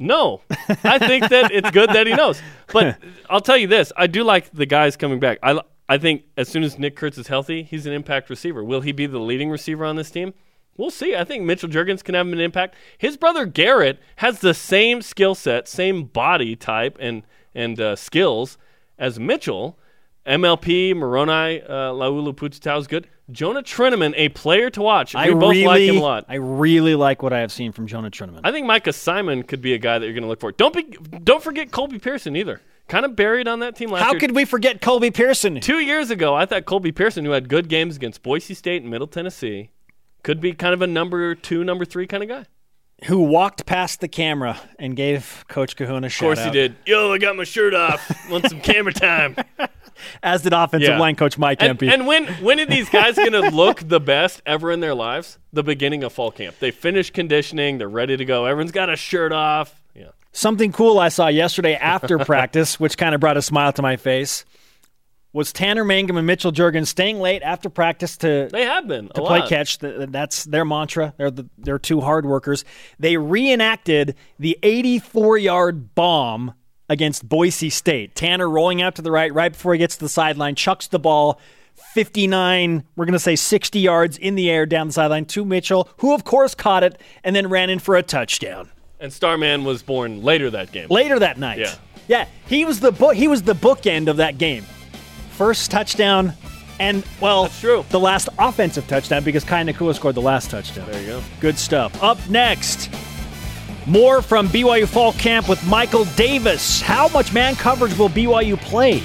[0.00, 0.40] No,
[0.82, 2.40] I think that it's good that he knows.
[2.72, 2.96] But
[3.30, 5.38] I'll tell you this: I do like the guys coming back.
[5.42, 5.60] I
[5.90, 8.64] I think as soon as Nick Kurtz is healthy, he's an impact receiver.
[8.64, 10.32] Will he be the leading receiver on this team?
[10.76, 11.14] We'll see.
[11.14, 12.74] I think Mitchell Juergens can have an impact.
[12.96, 17.22] His brother Garrett has the same skill set, same body type, and
[17.54, 18.56] and uh, skills
[18.98, 19.78] as Mitchell.
[20.26, 23.06] MLP Moroni uh, Laulu Pututau is good.
[23.32, 25.14] Jonah Trinnaman, a player to watch.
[25.14, 26.24] We I both really, like him a lot.
[26.28, 28.40] I really like what I have seen from Jonah Trinnaman.
[28.44, 30.52] I think Micah Simon could be a guy that you're going to look for.
[30.52, 30.82] Don't be,
[31.22, 32.60] don't forget Colby Pearson either.
[32.88, 34.20] Kind of buried on that team last How year.
[34.20, 35.60] could we forget Colby Pearson?
[35.60, 38.90] Two years ago, I thought Colby Pearson, who had good games against Boise State and
[38.90, 39.70] Middle Tennessee,
[40.24, 42.46] could be kind of a number two, number three kind of guy.
[43.06, 46.22] Who walked past the camera and gave Coach Cahoon a shirt?
[46.32, 46.54] Of course out.
[46.54, 46.76] he did.
[46.86, 48.28] Yo, I got my shirt off.
[48.30, 49.36] Want some camera time?
[50.22, 50.98] As did offensive Yeah.
[50.98, 51.88] line coach Mike And, Empey.
[51.88, 55.38] and when when are these guys going to look the best ever in their lives?
[55.52, 56.58] The beginning of fall camp.
[56.58, 57.78] They finish conditioning.
[57.78, 58.46] They're ready to go.
[58.46, 59.80] Everyone's got a shirt off.
[59.94, 60.08] Yeah.
[60.32, 63.96] Something cool I saw yesterday after practice, which kind of brought a smile to my
[63.96, 64.44] face,
[65.32, 69.08] was Tanner Mangum and Mitchell Juergens staying late after practice to They have been.
[69.08, 69.48] to play lot.
[69.48, 69.78] catch.
[69.78, 71.14] That's their mantra.
[71.16, 72.64] They're the, they're two hard workers.
[72.98, 76.54] They reenacted the 84 yard bomb
[76.88, 78.16] against Boise State.
[78.16, 80.98] Tanner rolling out to the right right before he gets to the sideline, chucks the
[80.98, 81.38] ball
[81.94, 85.88] 59, we're going to say 60 yards in the air down the sideline to Mitchell,
[85.98, 88.70] who of course caught it and then ran in for a touchdown.
[89.00, 90.88] And Starman was born later that game.
[90.90, 91.58] Later that night.
[91.58, 91.74] Yeah.
[92.06, 94.64] Yeah, he was the book he was the bookend of that game.
[95.40, 96.34] First touchdown
[96.80, 97.82] and well, That's true.
[97.88, 100.86] the last offensive touchdown because Kai Nakua scored the last touchdown.
[100.90, 101.22] There you go.
[101.40, 102.02] Good stuff.
[102.02, 102.90] Up next,
[103.86, 106.82] more from BYU Fall Camp with Michael Davis.
[106.82, 109.02] How much man coverage will BYU play?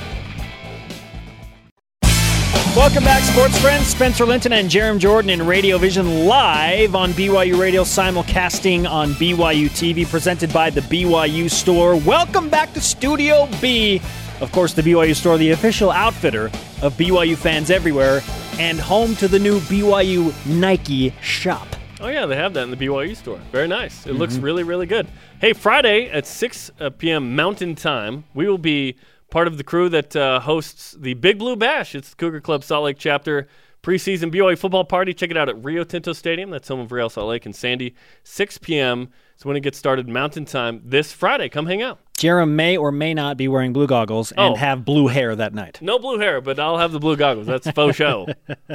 [2.76, 3.88] Welcome back, sports friends.
[3.88, 9.70] Spencer Linton and Jarom Jordan in Radio Vision live on BYU Radio, simulcasting on BYU
[9.70, 11.96] TV, presented by the BYU Store.
[11.96, 14.02] Welcome back to Studio B.
[14.42, 16.46] Of course, the BYU Store, the official outfitter
[16.82, 18.22] of BYU fans everywhere.
[18.58, 21.68] and home to the new BYU Nike shop.
[22.00, 23.38] Oh yeah, they have that in the BYU store.
[23.52, 24.06] Very nice.
[24.06, 24.18] It Mm-hmm.
[24.20, 25.08] looks really, really good.
[25.42, 27.36] Hey, Friday at 6 uh, p.m.
[27.36, 28.96] Mountain Time, we will be
[29.30, 31.96] part of the crew that uh, hosts the Big Blue Bash.
[31.96, 33.48] It's the Cougar Club Salt Lake chapter
[33.84, 35.14] preseason BYU football party.
[35.14, 36.50] Check it out at Rio Tinto Stadium.
[36.50, 37.94] That's home of Real Salt Lake and Sandy.
[38.24, 39.10] 6 p.m.
[39.38, 40.08] is when it gets started.
[40.08, 41.50] Mountain Time this Friday.
[41.50, 42.00] Come hang out.
[42.18, 44.56] Jarom may or may not be wearing blue goggles and Oh.
[44.56, 45.80] have blue hair that night.
[45.82, 47.46] No blue hair, but I'll have the blue goggles.
[47.48, 48.28] That's faux show.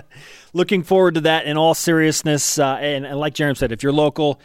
[0.53, 2.59] Looking forward to that in all seriousness.
[2.59, 4.41] Uh, and, and like Jarom said, if you're local,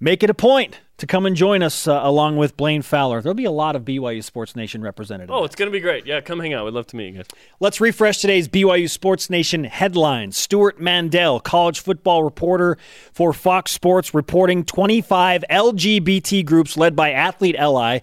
[0.00, 3.20] make it a point to come and join us uh, along with Blaine Fowler.
[3.20, 5.32] There'll be a lot of BYU Sports Nation representatives.
[5.34, 6.06] Oh, it's going to be great.
[6.06, 6.64] Yeah, come hang out.
[6.64, 7.26] We'd love to meet you guys.
[7.58, 10.36] Let's refresh today's BYU Sports Nation headlines.
[10.36, 12.78] Stewart Mandel, college football reporter
[13.12, 17.98] for Fox Sports, reporting 25 LGBT groups led by Athlete Ally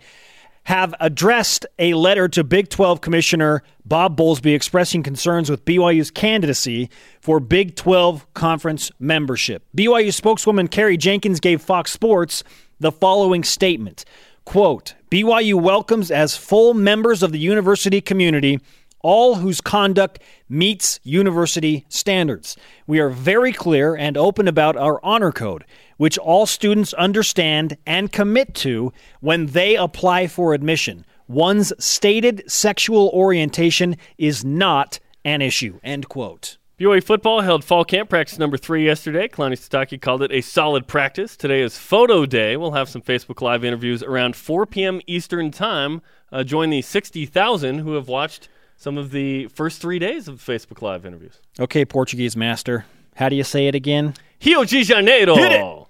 [0.64, 6.90] have addressed a letter to Big 12 Commissioner Bob Bowlesby expressing concerns with BYU's candidacy
[7.22, 9.64] for Big 12 conference membership.
[9.76, 12.44] BYU spokeswoman Carrie Jenkins gave Fox Sports
[12.80, 14.06] the following statement
[14.46, 18.60] quote BYU welcomes as full members of the university community
[19.02, 22.58] all whose conduct meets university standards.
[22.88, 25.66] We are very clear and open about our honor code,
[25.98, 31.06] which all students understand and commit to when they apply for admission.
[31.28, 35.80] One's stated sexual orientation is not an issue.
[35.84, 36.59] End quote.
[36.80, 39.28] BYU football held fall camp practice number three yesterday.
[39.28, 41.36] Kalani Sitake called it a solid practice.
[41.36, 42.56] Today is photo day.
[42.56, 45.02] We'll have some Facebook Live interviews around 4 p.m.
[45.06, 46.02] Eastern Time.
[46.32, 50.82] Uh, join the 60,000 who have watched some of the first three days of Facebook
[50.82, 51.42] Live interviews.
[51.60, 52.86] Okay, Portuguese master.
[53.16, 54.14] How do you say it again?
[54.46, 55.89] Rio de Janeiro.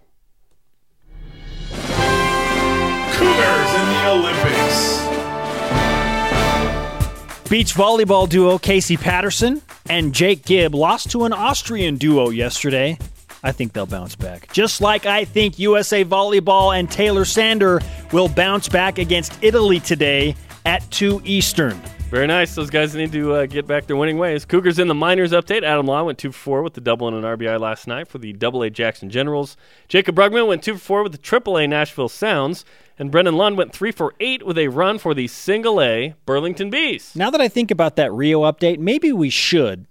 [7.50, 9.60] Beach volleyball duo Casey Patterson
[9.90, 12.96] and Jake Gibb lost to an Austrian duo yesterday.
[13.42, 14.54] I think they'll bounce back.
[14.54, 17.82] Just like I think USA Volleyball and Taylor Sander
[18.12, 21.82] will bounce back against Italy today at 2 Eastern.
[22.12, 22.54] Very nice.
[22.54, 24.46] Those guys need to uh, get back their winning ways.
[24.46, 25.64] Cougars in the minors update.
[25.64, 28.20] Adam Law went 2 for 4 with the double and an RBI last night for
[28.20, 29.58] the double A Jackson Generals.
[29.90, 32.66] Jaycob Brugman went 2 for 4 with the triple A Nashville Sounds.
[33.00, 36.70] And Brennan Lund went 3 for 8 with a run for the single A Burlington
[36.70, 37.16] Bees.
[37.16, 39.88] Now that I think about that Rio update, maybe we should,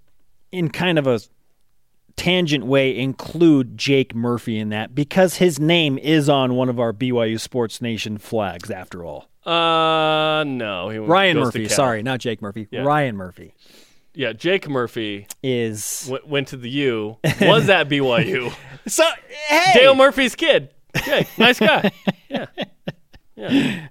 [0.51, 1.19] in kind of a
[2.15, 6.93] tangent way, include Jake Murphy in that because his name is on one of our
[6.93, 9.27] BYU Sports Nation flags, after all.
[9.43, 10.89] Uh, no.
[10.89, 12.67] He Ryan Murphy, sorry, not Jake Murphy.
[12.69, 12.81] Yeah.
[12.81, 13.55] Ryan Murphy
[14.13, 16.03] Yeah, Jake Murphy is.
[16.07, 18.53] w- went to the U, was at BYU.
[18.87, 19.03] So,
[19.47, 19.73] hey!
[19.79, 20.69] Dale Murphy's kid.
[21.03, 21.91] Jake, nice guy.
[22.29, 22.45] Yeah.
[23.39, 23.87] Yeah.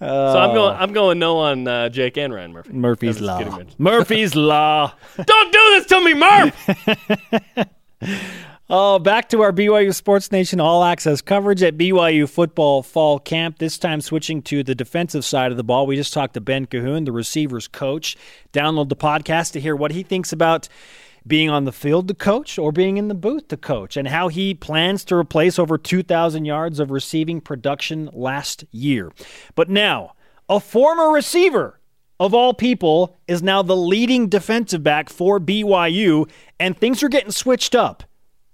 [0.00, 0.76] so I'm going.
[0.76, 2.72] I'm going no on uh, Jake and Ryan Murphy.
[2.72, 3.62] Murphy's Law.
[3.78, 4.92] Murphy's Law.
[5.16, 7.68] Don't do this to me, Murph.
[8.74, 13.58] Oh, back to our BYU Sports Nation All Access coverage at BYU Football Fall Camp.
[13.58, 15.86] This time switching to the defensive side of the ball.
[15.86, 18.16] We just talked to Ben Cahoon, the receivers coach.
[18.54, 20.68] Download the podcast to hear what he thinks about
[21.26, 24.28] being on the field to coach or being in the booth to coach and how
[24.28, 29.12] he plans to replace over 2,000 yards of receiving production last year.
[29.54, 30.14] But now,
[30.48, 31.80] a former receiver
[32.22, 36.30] of all people, is now the leading defensive back for BYU,
[36.60, 38.04] and things are getting switched up.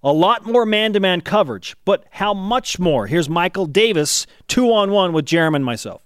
[0.03, 3.07] A lot more man to man coverage, but how much more?
[3.07, 6.01] Here's Michael Davis, two on one with Jeremy and myself.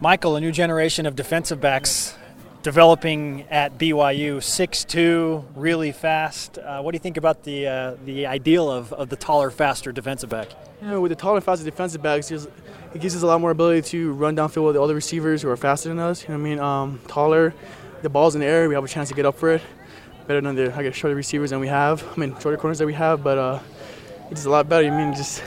[0.00, 2.17] Michael, a new generation of defensive backs
[2.68, 6.58] developing at BYU, 6'2, really fast.
[6.58, 9.90] Uh, what do you think about the uh, the ideal of, of the taller, faster
[9.90, 10.48] defensive back?
[10.82, 12.46] You know, with the taller faster defensive backs, it
[13.00, 15.48] gives us a lot more ability to run downfield with all the other receivers who
[15.48, 16.24] are faster than us.
[16.24, 16.58] You know what I mean?
[16.58, 17.54] Um, taller,
[18.02, 19.62] the ball's in the air, we have a chance to get up for it.
[20.26, 22.06] Better than the I guess shorter receivers than we have.
[22.06, 23.60] I mean, shorter corners that we have, but uh,
[24.30, 24.86] it's a lot better.
[24.86, 25.42] I mean, just,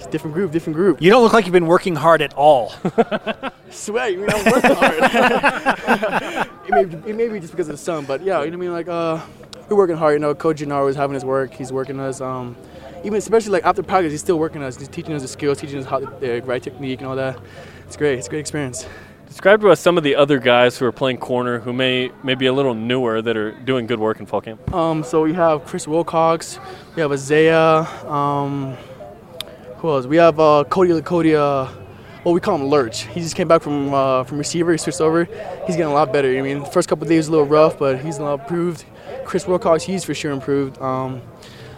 [0.00, 1.00] just different group, different group.
[1.00, 2.70] You don't look like you've been working hard at all.
[3.70, 4.98] Sweat, you mean I'm working hard.
[6.66, 8.56] it, may be, it may be just because of the sun, but yeah, you know
[8.56, 8.72] what I mean?
[8.72, 9.20] Like, uh,
[9.68, 10.14] we're working hard.
[10.14, 11.52] You know, Coach Jernaro is having his work.
[11.52, 12.20] He's working us.
[12.20, 12.56] Um,
[13.04, 14.76] even especially like after practice, he's still working us.
[14.76, 17.38] He's teaching us the skills, teaching us how the right technique and all that.
[17.86, 18.18] It's great.
[18.18, 18.86] It's a great experience.
[19.26, 22.34] Describe to us some of the other guys who are playing corner who may, may
[22.34, 24.74] be a little newer that are doing good work in fall camp.
[24.74, 26.58] Um, so we have Chris Wilcox,
[26.96, 28.76] we have Isaiah, um,
[29.80, 30.06] who else?
[30.06, 31.66] We have uh, Cody, Cody, uh,
[32.24, 33.06] well, we call him Lurch.
[33.06, 35.24] He just came back from uh, from receiver, he switched over.
[35.66, 36.36] He's getting a lot better.
[36.36, 38.84] I mean, first couple days a little rough, but he's a lot improved.
[39.24, 40.80] Chris Wilcox, he's for sure improved.
[40.82, 41.22] Um,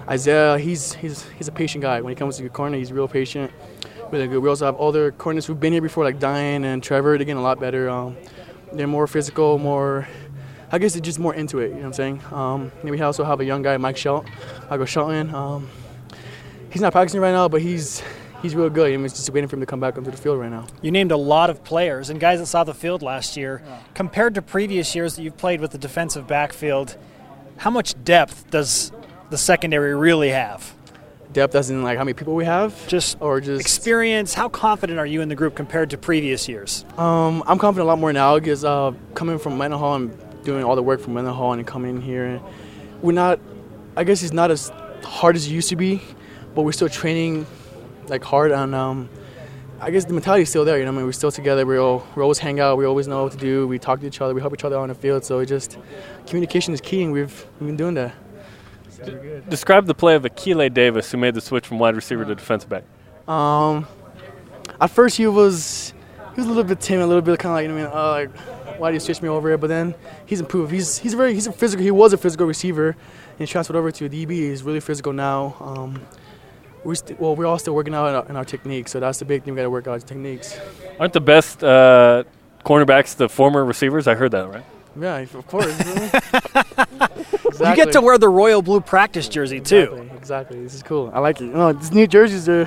[0.09, 2.01] Isaiah, he's he's he's a patient guy.
[2.01, 3.53] When he comes to corner, he's real patient.
[4.11, 4.41] Really good.
[4.41, 7.17] We also have other corners who've been here before, like Dayan and Trevor.
[7.17, 7.89] They're getting a lot better.
[7.89, 8.17] Um,
[8.73, 10.09] they're more physical, more
[10.73, 11.69] I guess they're just more into it.
[11.69, 12.23] You know what I'm saying?
[12.33, 14.27] Um, and we also have a young guy, Mike Shelt,
[14.71, 15.33] Michael Shelton.
[15.35, 15.69] Um,
[16.73, 18.03] he's not practicing right now, but he's
[18.41, 18.93] he's real good.
[18.93, 20.67] I'm just waiting for him to come back onto the field right now.
[20.81, 23.63] You named a lot of players and guys that saw the field last year.
[23.95, 26.97] Compared to previous years that you've played with the defensive backfield,
[27.59, 28.91] how much depth does
[29.31, 30.75] the secondary really have?
[31.33, 34.35] Depth as in like how many people we have, Just or just experience.
[34.35, 36.85] How confident are you in the group compared to previous years?
[36.99, 40.77] Um, I'm confident a lot more now because uh, coming from Mendenhall and doing all
[40.77, 42.41] the work from Mendenhall and coming in here,
[43.01, 43.41] we're not.
[43.97, 44.71] I guess it's not as
[45.05, 46.03] hard as it used to be,
[46.55, 47.47] but we're still training
[48.09, 49.09] like hard and um,
[49.81, 50.79] I guess the mentality is still there.
[50.79, 51.67] You know, I mean, we're still together.
[51.67, 52.79] We all we always hang out.
[52.79, 53.67] We always know what to do.
[53.67, 54.33] We talk to each other.
[54.33, 55.25] We help each other out on the field.
[55.25, 55.77] So it just
[56.29, 58.15] communication is key, and we've we've been doing that.
[59.49, 62.71] Describe the play of Akile Davis, who made the switch from wide receiver to defensive
[62.71, 62.85] back.
[63.27, 63.89] Um,
[64.81, 65.93] at first he was
[66.35, 68.05] he was a little bit timid, a little bit kind of like you know, what
[68.05, 69.59] I mean, uh, like why do you switch me over here?
[69.59, 69.97] But then
[70.27, 70.73] he's improved.
[70.73, 71.83] He's he's very he's a physical.
[71.83, 74.31] He was a physical receiver, and he transferred over to a DB.
[74.31, 75.57] He's really physical now.
[75.59, 76.03] Um,
[76.85, 79.19] we st- well we're all still working out in our, in our techniques, so that's
[79.19, 79.55] the big thing.
[79.55, 80.59] We got to work out our techniques.
[80.99, 82.25] Aren't the best uh,
[82.65, 84.07] cornerbacks the former receivers?
[84.07, 84.65] I heard that, right?
[84.99, 85.75] Yeah, of course.
[87.61, 89.83] You get to wear the royal blue practice jersey too.
[89.95, 90.63] Exactly, exactly.
[90.63, 91.11] This is cool.
[91.15, 91.45] I like it.
[91.45, 92.65] No, these new jerseys are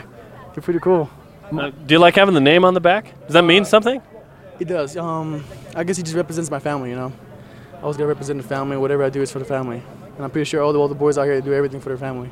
[0.53, 1.09] they're pretty cool.
[1.51, 3.13] Uh, do you like having the name on the back?
[3.25, 4.01] Does that mean something?
[4.59, 4.95] It does.
[4.95, 5.43] Um,
[5.75, 6.91] I guess he just represents my family.
[6.91, 7.13] You know,
[7.81, 8.77] I was gonna represent the family.
[8.77, 9.81] Whatever I do is for the family,
[10.15, 11.97] and I'm pretty sure all the all the boys out here do everything for their
[11.97, 12.31] family.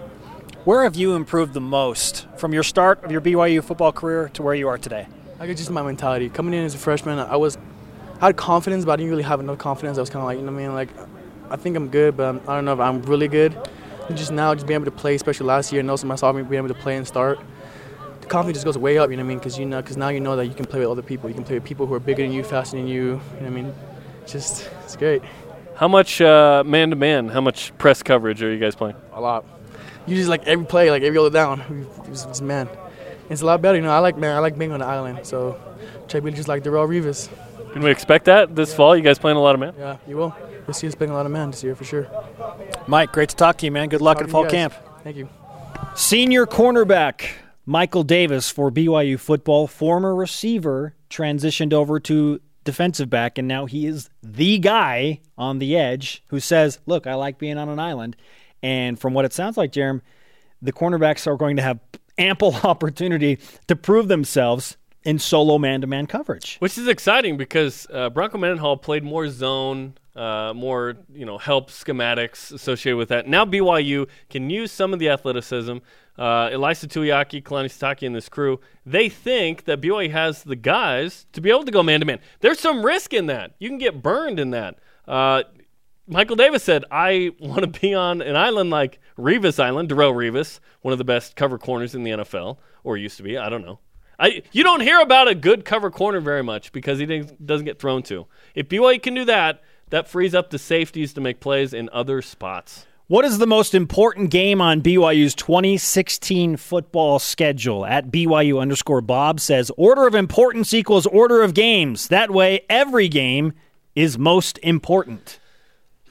[0.65, 4.41] Where have you improved the most from your start of your BYU football career to
[4.41, 5.07] where you are today?
[5.37, 6.29] I guess just my mentality.
[6.29, 7.57] Coming in as a freshman, I was
[8.21, 9.97] I had confidence, but I didn't really have enough confidence.
[9.97, 10.73] I was kind of like, you know what I mean?
[10.73, 10.87] Like,
[11.49, 13.57] I think I'm good, but I'm, I don't know if I'm really good.
[14.07, 16.53] And just now, just being able to play, especially last year, and also myself being
[16.53, 17.39] able to play and start,
[18.21, 19.09] the confidence just goes way up.
[19.09, 19.39] You know what I mean?
[19.39, 21.29] Because you know, because now you know that you can play with other people.
[21.29, 23.01] You can play with people who are bigger than you, faster than you.
[23.01, 23.73] You know what I mean?
[24.25, 25.23] Just it's great.
[25.75, 27.27] How much uh, man to man?
[27.27, 28.95] How much press coverage are you guys playing?
[29.11, 29.43] A lot.
[30.05, 32.67] You just like every play, like every other down, it's, it's man.
[33.29, 33.91] It's a lot better, you know.
[33.91, 34.35] I like man.
[34.35, 35.59] I like being on the island, so
[36.07, 37.29] try to just like Darrelle Revis.
[37.71, 38.95] Can we expect that this fall?
[38.95, 39.73] You guys playing a lot of man?
[39.77, 40.35] Yeah, you will.
[40.67, 42.07] You'll see us playing a lot of man this year for sure.
[42.87, 43.89] Mike, great to talk to you, man.
[43.89, 44.73] Good luck Talk at fall camp.
[45.03, 45.27] Thank you.
[45.95, 47.31] Senior cornerback
[47.65, 53.85] Michael Davis for BYU football, former receiver, transitioned over to defensive back, and now he
[53.85, 58.15] is the guy on the edge who says, Look, I like being on an island.
[58.63, 60.01] And from what it sounds like, Jarom,
[60.61, 61.79] the cornerbacks are going to have
[62.17, 63.37] ample opportunity
[63.67, 66.55] to prove themselves in solo man to man coverage.
[66.59, 71.69] Which is exciting because uh, Bronco Mendenhall played more zone, uh, more you know help
[71.69, 73.27] schematics associated with that.
[73.27, 75.77] Now BYU can use some of the athleticism.
[76.15, 81.25] Uh, Ilaisa Tuiaki, Kalani Sitake, and this crew, they think that BYU has the guys
[81.33, 82.19] to be able to go man to man.
[82.39, 83.55] There's some risk in that.
[83.57, 84.77] You can get burned in that.
[85.07, 85.43] Uh,
[86.05, 90.59] Michael Davis said, I want to be on an island like Revis Island, Darrelle Revis,
[90.81, 93.37] one of the best cover corners in the NFL, or used to be.
[93.37, 93.79] I don't know.
[94.19, 97.05] I, you don't hear about a good cover corner very much because he
[97.45, 98.27] doesn't get thrown to.
[98.53, 102.21] If BYU can do that, that frees up the safeties to make plays in other
[102.21, 102.85] spots.
[103.07, 107.85] What is the most important game on BYU's 2016 football schedule?
[107.85, 112.09] At BYU underscore Bob says order of importance equals order of games.
[112.09, 113.53] That way, every game
[113.95, 115.39] is most important.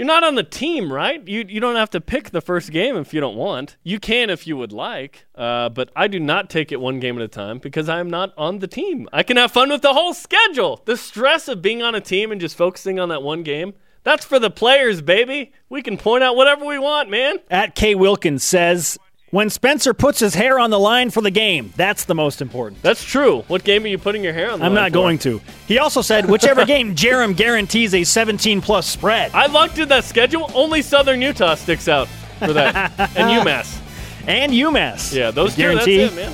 [0.02, 1.22] You're not on the team, right?
[1.28, 3.76] You you don't have to pick the first game if you don't want.
[3.84, 7.16] You can if you would like, uh, but I do not take it one game
[7.16, 9.08] at a time because I am not on the team.
[9.12, 10.82] I can have fun with the whole schedule.
[10.86, 13.74] The stress of being on a team and just focusing on that one game.
[14.02, 15.52] That's for the players, baby.
[15.68, 17.36] We can point out whatever we want, man.
[17.48, 18.98] At K Wilkins says
[19.32, 22.82] when Spencer puts his hair on the line for the game, that's the most important.
[22.82, 23.40] That's true.
[23.48, 24.58] What game are you putting your hair on?
[24.60, 24.94] The I'm not for?
[24.94, 25.40] going to.
[25.66, 29.30] He also said whichever game Jarom guarantees a 17 plus spread.
[29.34, 30.50] I looked at that schedule.
[30.54, 32.08] Only Southern Utah sticks out
[32.40, 33.80] for that, and UMass.
[34.26, 35.14] and UMass.
[35.14, 35.62] Yeah, those two.
[35.62, 35.96] guarantee.
[36.04, 36.32] That's it, man.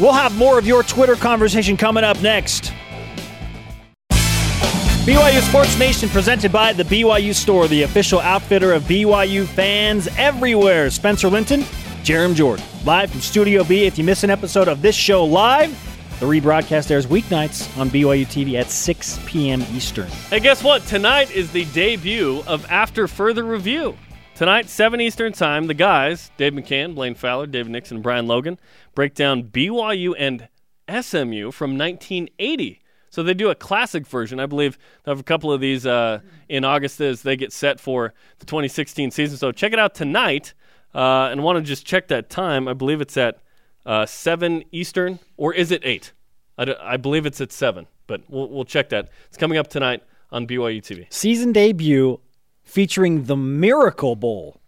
[0.00, 2.72] We'll have more of your Twitter conversation coming up next.
[5.04, 10.88] BYU Sports Nation presented by the BYU Store, the official outfitter of BYU fans everywhere.
[10.90, 11.64] Spencer Linton,
[12.10, 13.84] Jarom Jordan, live from Studio B.
[13.84, 15.70] If you miss an episode of this show live,
[16.18, 19.62] the rebroadcast airs weeknights on BYU TV at 6 p.m.
[19.70, 20.08] Eastern.
[20.28, 20.82] Hey, guess what?
[20.86, 23.96] Tonight is the debut of After Further Review.
[24.34, 28.58] Tonight, 7 Eastern Time, the guys, Dave McCann, Blaine Fowler, David Nixon, and Brian Logan,
[28.96, 30.48] break down BYU and
[30.88, 32.82] SMU from 1980.
[33.10, 34.40] So they do a classic version.
[34.40, 37.78] I believe they have a couple of these uh, in August as they get set
[37.78, 39.38] for the 2016 season.
[39.38, 40.54] So check it out tonight.
[40.94, 42.66] Uh, and want to just check that time.
[42.66, 43.38] I believe it's at
[43.86, 46.12] uh, 7 Eastern, or is it 8?
[46.58, 49.08] I, d- I believe it's at 7, but we'll, we'll check that.
[49.28, 51.06] It's coming up tonight on BYU TV.
[51.12, 52.20] Season debut
[52.62, 54.60] featuring the Miracle Bowl.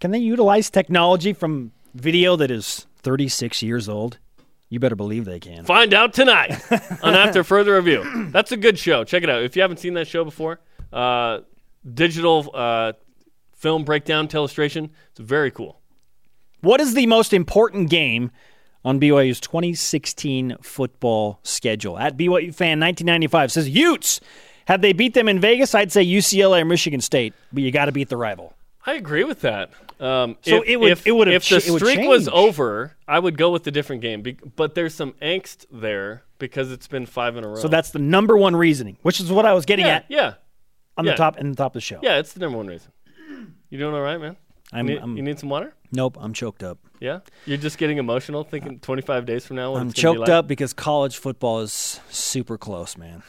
[0.00, 4.18] Can they utilize technology from video that is 36 years old?
[4.70, 5.64] You better believe they can.
[5.64, 6.60] Find out tonight
[7.02, 8.28] on After Further Review.
[8.30, 9.02] That's a good show.
[9.04, 9.42] Check it out.
[9.42, 10.60] If you haven't seen that show before,
[10.92, 11.40] uh,
[11.94, 12.92] digital uh,
[13.58, 14.90] film breakdown illustration.
[15.10, 15.80] It's very cool.
[16.60, 18.30] What is the most important game
[18.84, 21.98] on BYU's 2016 football schedule?
[21.98, 24.20] At BYU fan 1995 says Utes.
[24.66, 27.86] Had they beat them in Vegas, I'd say UCLA or Michigan State, but you got
[27.86, 28.54] to beat the rival.
[28.84, 29.70] I agree with that.
[29.98, 32.28] Um, So if, it would- if, it would if the ch- it would streak was
[32.28, 34.22] over, I would go with a different game.
[34.22, 37.56] Be- but there's some angst there because it's been five in a row.
[37.56, 40.34] So that's the number one reasoning, which is what I was getting yeah, at yeah,
[40.96, 41.12] on yeah.
[41.12, 41.98] the top in the top of the show.
[42.02, 42.18] yeah.
[42.18, 42.92] It's the number one reason.
[43.70, 44.36] You doing all right, man?
[44.72, 45.74] You I'm, need, I'm- you need some water?
[45.92, 46.78] nope, I'm choked up.
[47.00, 49.76] Yeah, you're just getting emotional thinking uh, 25 days from now.
[49.76, 50.36] I'm it's gonna be choked like?
[50.36, 53.22] up because college football is super close, man.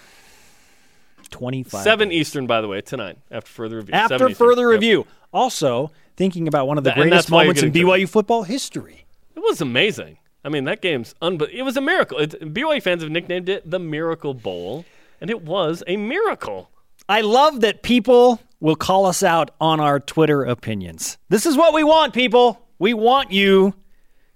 [1.30, 2.22] 25 Seven days.
[2.22, 3.94] Eastern, by the way, tonight after further review.
[3.94, 4.48] After 7 Eastern.
[4.48, 4.72] further Yep.
[4.72, 5.06] review.
[5.32, 8.08] Also, thinking about one of the Th- and greatest that's why you're moments in BYU
[8.10, 9.06] football history.
[9.36, 10.18] It was amazing.
[10.44, 12.18] I mean, that game's unbe- It was a miracle.
[12.18, 14.86] It, BYU fans have nicknamed it the Miracle Bowl,
[15.22, 16.72] and it was a miracle.
[17.08, 21.18] I love that people will call us out on our Twitter opinions.
[21.30, 22.66] This is what we want, people.
[22.78, 23.74] We want you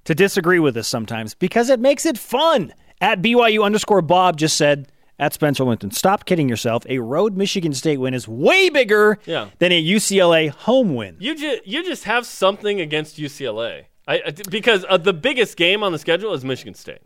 [0.06, 2.74] to disagree with us sometimes because it makes it fun.
[3.02, 4.88] At BYU underscore Bob just said
[5.20, 6.86] at Spencer Linton, stop kidding yourself.
[6.88, 9.50] A road Michigan State win is way bigger Yeah.
[9.60, 11.18] than a UCLA home win.
[11.20, 13.84] You just you just have something against UCLA.
[14.08, 17.00] I, I- because uh, the biggest game on the schedule is Michigan State.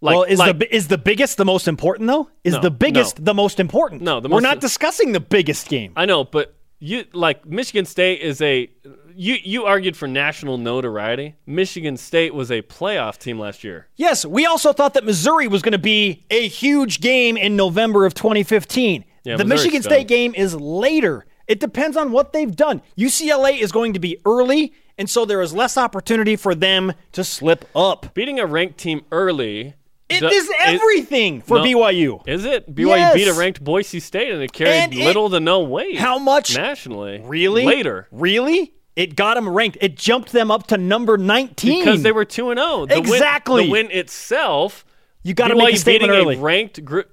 [0.00, 2.28] Like, well, is like- the is the biggest the most important though?
[2.44, 3.24] Is No, the biggest no.
[3.26, 4.02] the most important?
[4.02, 5.92] No, the we're most- not discussing the biggest game.
[5.96, 8.68] I know, but you like Michigan State is a
[9.14, 11.36] you you argued for national notoriety.
[11.46, 13.86] Michigan State was a playoff team last year.
[13.94, 18.04] Yes, we also thought that Missouri was going to be a huge game in November
[18.04, 19.04] of 2015.
[19.22, 19.82] Yeah, the Michigan.
[19.82, 21.24] State game is later.
[21.46, 22.82] It depends on what they've done.
[22.98, 27.22] UCLA is going to be early, and so there is less opportunity for them to
[27.22, 28.12] slip up.
[28.12, 29.74] Beating a ranked team early
[30.14, 31.64] It is everything for no.
[31.64, 32.22] BYU.
[32.26, 32.72] Is it?
[32.74, 33.14] BYU Yes.
[33.14, 35.98] beat a ranked Boise State and it carried And it- little to no weight.
[35.98, 36.56] How much?
[36.56, 37.20] nationally?
[37.24, 37.64] Really?
[37.64, 38.08] Later.
[38.10, 38.72] Really?
[38.94, 39.78] It got them ranked.
[39.80, 41.84] It jumped them up to number 19.
[41.84, 42.86] Because they were 2 and 0.
[42.86, 43.62] The Exactly.
[43.62, 44.84] Win, the win itself,
[45.22, 46.36] You got to make a statement early.
[46.36, 47.08] a ranked group.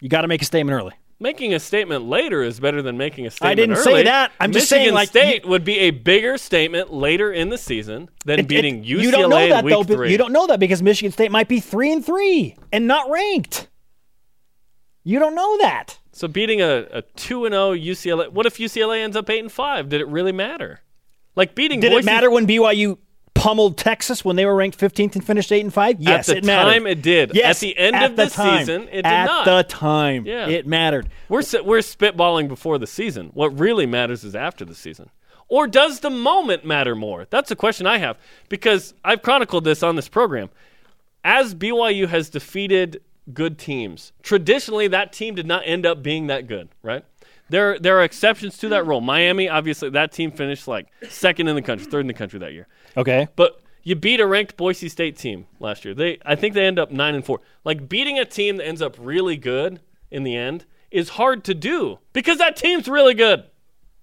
[0.00, 0.92] You got to make a statement early.
[1.20, 3.84] Making a statement later is better than making a statement I didn't early.
[3.84, 4.32] say that.
[4.40, 8.08] I'm just saying, like, State you- would be a bigger statement later in the season
[8.24, 9.84] than It- beating it- UCLA you don't know that in week though.
[9.84, 10.10] three.
[10.10, 13.68] You don't know that because Michigan State might be three and three and not ranked.
[15.04, 15.98] You don't know that.
[16.12, 18.28] So beating a, a 2 and 0 UCLA.
[18.28, 19.88] What if UCLA ends up 8 and 5?
[19.88, 20.80] Did it really matter?
[21.36, 22.98] Like beating Did Boise it matter when BYU
[23.34, 26.00] pummeled Texas when they were ranked 15th and finished eight and five?
[26.00, 26.60] Yes, it mattered.
[26.60, 27.32] At the time it did.
[27.34, 28.58] Yes, At the end at of the time.
[28.60, 29.44] season, it did at not.
[29.44, 30.48] the time, Yeah.
[30.48, 31.08] it mattered.
[31.28, 33.30] We're we're spitballing before the season.
[33.34, 35.10] What really matters is after the season.
[35.48, 37.26] Or does the moment matter more?
[37.28, 38.16] That's a question I have
[38.48, 40.48] because I've chronicled this on this program.
[41.22, 46.46] As BYU has defeated good teams, traditionally that team did not end up being that
[46.46, 47.04] good, right?
[47.50, 49.00] There there are exceptions to that rule.
[49.00, 52.52] Miami, obviously, that team finished like second in the country, third in the country that
[52.52, 52.66] year.
[52.96, 53.28] Okay.
[53.36, 55.94] But you beat a ranked Boise State team last year.
[55.94, 57.40] They I think they end up 9 and 4.
[57.64, 59.80] Like beating a team that ends up really good
[60.10, 63.44] in the end is hard to do because that team's really good.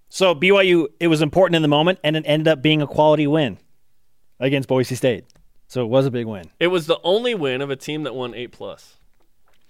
[0.09, 3.27] So BYU, it was important in the moment, and it ended up being a quality
[3.27, 3.57] win
[4.41, 5.23] against Boise State.
[5.67, 6.51] So it was a big win.
[6.59, 8.97] It was the only win of a team that won 8 plus.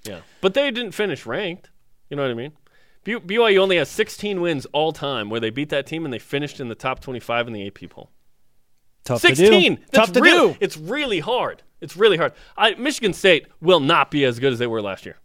[0.03, 0.21] Yeah.
[0.41, 1.69] But they didn't finish ranked.
[2.09, 2.53] You know what I mean?
[3.05, 6.59] BYU only has 16 wins all time where they beat that team and they finished
[6.59, 8.11] in the top 25 in the AP poll.
[9.03, 9.75] Tough to 16.
[9.75, 9.81] do.
[9.91, 10.57] That's Tough to real- do.
[10.59, 11.63] It's really hard.
[11.81, 12.33] It's really hard.
[12.55, 15.17] I, Michigan State will not be as good as they were last year.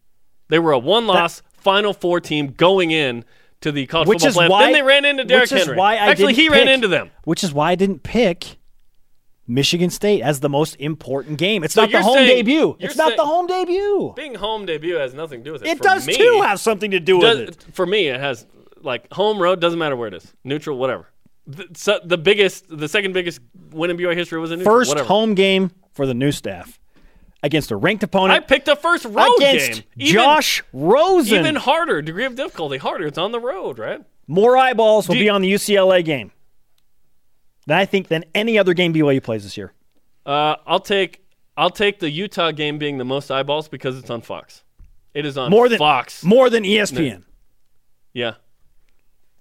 [0.49, 3.25] They were a one-loss Final Four team going in
[3.61, 4.51] to the college Which football is playoff.
[4.51, 5.79] why then they ran into Derrick Henry.
[5.81, 7.11] Actually, he ran into them.
[7.25, 8.57] Which is why I didn't pick
[9.49, 11.63] Michigan State as the most important game.
[11.65, 12.77] It's So not the home saying- debut.
[12.81, 14.13] It's not the home debut.
[14.17, 15.69] Being home debut has nothing to do with it.
[15.69, 17.65] It For does me, too have something to do with it.
[17.73, 18.47] For me, it has
[18.83, 21.09] like home road doesn't matter where it is, neutral, whatever.
[21.47, 23.41] The, so the biggest, the second biggest
[23.71, 24.75] win in BYU history was in neutral.
[24.77, 25.07] First whatever.
[25.09, 26.81] home game for the new staff
[27.43, 28.37] against a ranked opponent.
[28.43, 29.83] I picked the first road against game.
[29.97, 31.39] Even, Josh Rosen.
[31.39, 33.07] even harder degree of difficulty, harder.
[33.07, 34.01] It's on the road, right?
[34.27, 36.33] More eyeballs will Do be on the UCLA game.
[37.67, 39.73] Than I think than any other game BYU plays this year.
[40.25, 41.25] Uh, I'll take
[41.57, 44.63] I'll take the Utah game being the most eyeballs because it's on Fox.
[45.15, 46.23] It is on More than Fox.
[46.23, 47.25] More than ESPN.
[48.13, 48.35] yeah.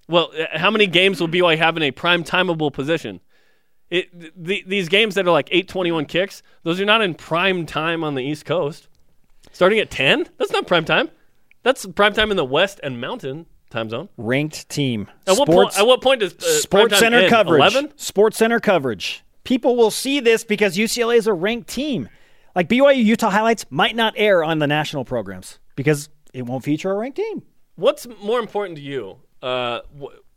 [0.08, 3.20] Well, uh, how many games will BYU have in a prime timeable position?
[3.90, 7.14] It the, these games that are like eight twenty one kicks, those are not in
[7.14, 8.88] prime time on the East Coast.
[9.52, 11.10] Starting at ten, that's not prime time.
[11.62, 13.46] That's prime time in the West and Mountain
[13.76, 14.08] time zone.
[14.16, 15.08] Ranked team.
[15.26, 15.78] At what Sports- point?
[15.78, 17.30] At what point does uh, Sports Center end?
[17.30, 17.60] coverage.
[17.60, 17.92] 11?
[17.96, 19.22] Sports Center coverage.
[19.44, 22.08] People will see this because UCLA is a ranked team.
[22.54, 26.90] Like BYU Utah highlights might not air on the national programs because it won't feature
[26.90, 27.42] a ranked team.
[27.76, 29.18] What's more important to you?
[29.42, 29.80] Uh,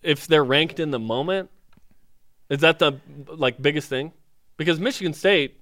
[0.03, 1.49] if they're ranked in the moment,
[2.49, 4.11] is that the like biggest thing?
[4.57, 5.55] Because Michigan State.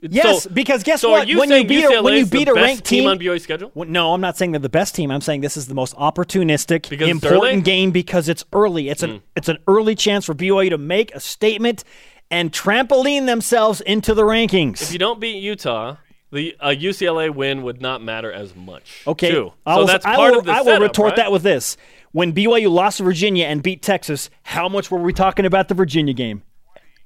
[0.00, 1.26] Yes, so- because guess so what?
[1.26, 3.42] You when you beat a, when you beat a best ranked team team on BYU's
[3.42, 3.72] schedule?
[3.74, 5.10] No, I'm not saying they're the best team.
[5.10, 7.54] I'm saying this is the most opportunistic, Because important?
[7.60, 7.64] Hmm.
[7.64, 8.88] game because it's early.
[8.88, 11.82] It's an it's an early chance for BYU to make a statement
[12.30, 14.82] and trampoline themselves into the rankings.
[14.82, 15.96] If you don't beat Utah,
[16.30, 19.02] the a UCLA win would not matter as much.
[19.06, 19.52] Okay, too.
[19.66, 21.16] I so that's I part will, of the I will setup, retort right?
[21.16, 21.76] that with this:
[22.12, 25.74] when BYU lost to Virginia and beat Texas, how much were we talking about the
[25.74, 26.42] Virginia game?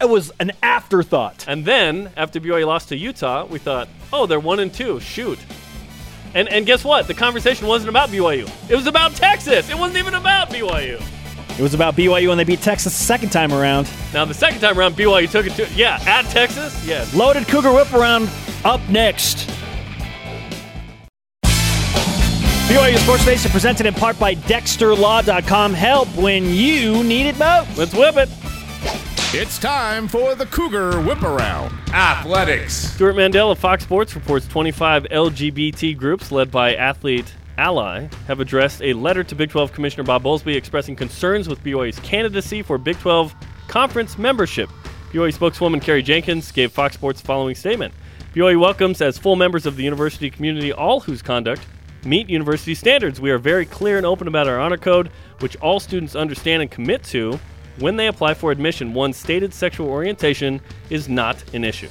[0.03, 1.45] It was an afterthought.
[1.47, 4.99] And then after BYU lost to Utah, we thought, oh, they're one and two.
[4.99, 5.39] Shoot.
[6.35, 7.07] And and guess what?
[7.07, 8.51] The conversation wasn't about BYU.
[8.69, 9.71] It was about Texas.
[9.71, 11.01] It wasn't even about BYU.
[11.57, 13.89] It was about BYU when they beat Texas the second time around.
[14.13, 16.85] Now the second time around, BYU took it to yeah at Texas.
[16.85, 17.15] Yes.
[17.15, 18.29] Loaded Cougar Whip around
[18.65, 19.49] up next.
[21.45, 25.75] BYU Sports Nation presented in part by DexterLaw.com.
[25.75, 27.79] Help when you need it most.
[27.79, 28.29] Let's whip it.
[29.35, 31.73] It's time for the Cougar Whip Around.
[31.95, 32.75] Athletics.
[32.75, 38.83] Stewart Mandel of Fox Sports reports 25 LGBT groups led by Athlete Ally have addressed
[38.83, 42.99] a letter to Big 12 Commissioner Bob Bowlesby expressing concerns with BYU's candidacy for Big
[42.99, 43.35] 12
[43.69, 44.69] conference membership.
[45.13, 47.95] BYU spokeswoman Carrie Jenkins gave Fox Sports the following statement.
[48.35, 51.63] BYU welcomes as full members of the university community all whose conduct
[52.05, 53.19] meet university standards.
[53.19, 56.71] We are very clear and open about our honor code, which all students understand and
[56.71, 57.41] commit to
[57.79, 58.95] when they apply for admission.
[58.95, 60.61] One's stated sexual orientation
[60.91, 61.89] is not an issue.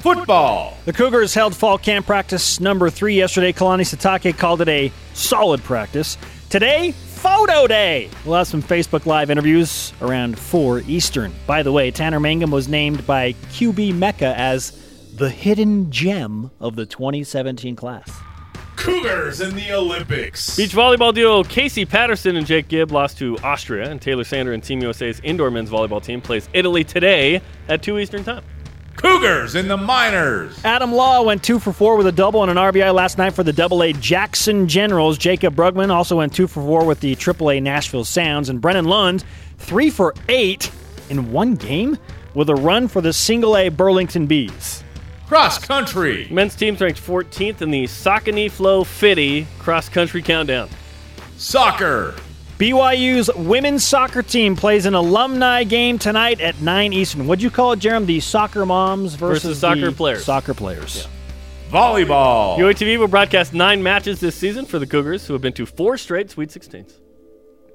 [0.00, 0.78] Football.
[0.86, 3.52] The Cougars held fall camp practice number three yesterday.
[3.52, 6.16] Kalani Sitake called it a solid practice.
[6.48, 8.08] Today, photo day.
[8.24, 11.34] We'll have some Facebook Live interviews around 4 Eastern.
[11.46, 14.72] By the way, Tanner Mangum was named by QB Mecca as
[15.16, 18.10] the hidden gem of the 2017 class.
[18.80, 20.56] Cougars in the Olympics.
[20.56, 24.64] Beach volleyball duo Casey Patterson and Jake Gibb lost to Austria, and Taylor Sander and
[24.64, 28.42] Team USA's indoor men's volleyball team plays Italy today at 2 Eastern Time.
[28.96, 30.58] Cougars in the minors.
[30.64, 33.42] Adam Law went two for four with a double and an RBI last night for
[33.42, 35.18] the Double A Jackson Generals.
[35.18, 38.86] Jaycob Brugman also went two for four with the Triple A Nashville Sounds, and Brennan
[38.86, 39.24] Lund
[39.58, 40.70] three for eight
[41.10, 41.98] in one game
[42.32, 44.82] with a run for the Single A Burlington Bees.
[45.30, 46.26] Cross country.
[46.28, 50.68] Men's team's ranked 14th in the Saucony Flow Fitty cross country countdown.
[51.36, 52.16] Soccer.
[52.58, 57.28] BYU's women's soccer team plays an alumni game tonight at 9 Eastern.
[57.28, 58.06] What'd you call it, Jeremy?
[58.06, 60.24] The soccer moms versus, Versus soccer the players.
[60.24, 61.06] Soccer players.
[61.70, 62.58] Volleyball.
[62.58, 65.64] BYU TV will broadcast nine matches this season for the Cougars, who have been to
[65.64, 66.94] four straight Sweet 16s.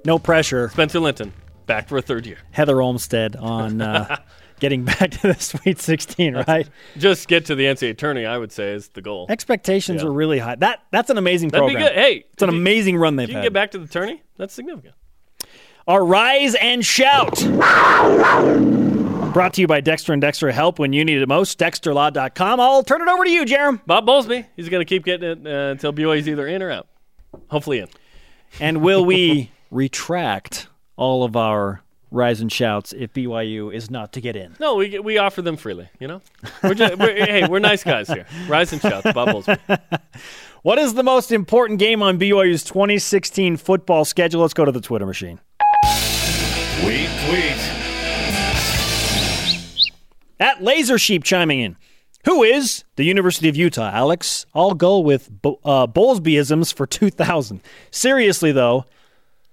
[0.03, 0.67] No pressure.
[0.71, 1.31] Spencer Linton,
[1.67, 2.39] back for a third year.
[2.51, 4.17] Heather Olmstead on uh,
[4.59, 6.67] getting back to the Sweet 16, right?
[6.97, 9.27] Just get to the NCAA tourney, I would say, is the goal.
[9.29, 10.09] Expectations Yeah.
[10.09, 10.55] are really high.
[10.55, 11.83] That That's an amazing That'd program.
[11.83, 11.97] be good.
[11.97, 13.43] Hey, It's an you- amazing run they've you had.
[13.43, 14.95] get back to the tourney, that's significant.
[15.87, 17.35] Our Rise and Shout.
[19.33, 21.59] Brought to you by Dexter and Dexter Help when you need it most.
[21.59, 22.59] DexterLaw.com.
[22.59, 23.81] I'll turn it over to you, Jarom.
[23.85, 26.87] Bob Bowlesby, he's going to keep getting it uh, until BYU's either in or out.
[27.49, 27.89] Hopefully in.
[28.61, 31.81] And will we retract all of our
[32.15, 34.55] Rise and Shouts if BYU is not to get in?
[34.59, 35.89] No, we we offer them freely.
[35.99, 36.21] You know,
[36.63, 38.25] we're just, we're, hey, we're nice guys here.
[38.47, 39.47] Rise and shouts, bubbles.
[40.61, 44.41] What is the most important game on BYU's 2016 football schedule?
[44.41, 45.39] Let's go to the Twitter machine.
[46.81, 47.71] Tweet, tweet.
[50.39, 51.75] At Laser Sheep chiming in.
[52.25, 54.47] Who is the University of Utah, Alex?
[54.55, 57.61] I'll go with Bo- uh, Bowlesbyisms for 2000.
[57.91, 58.85] Seriously, though,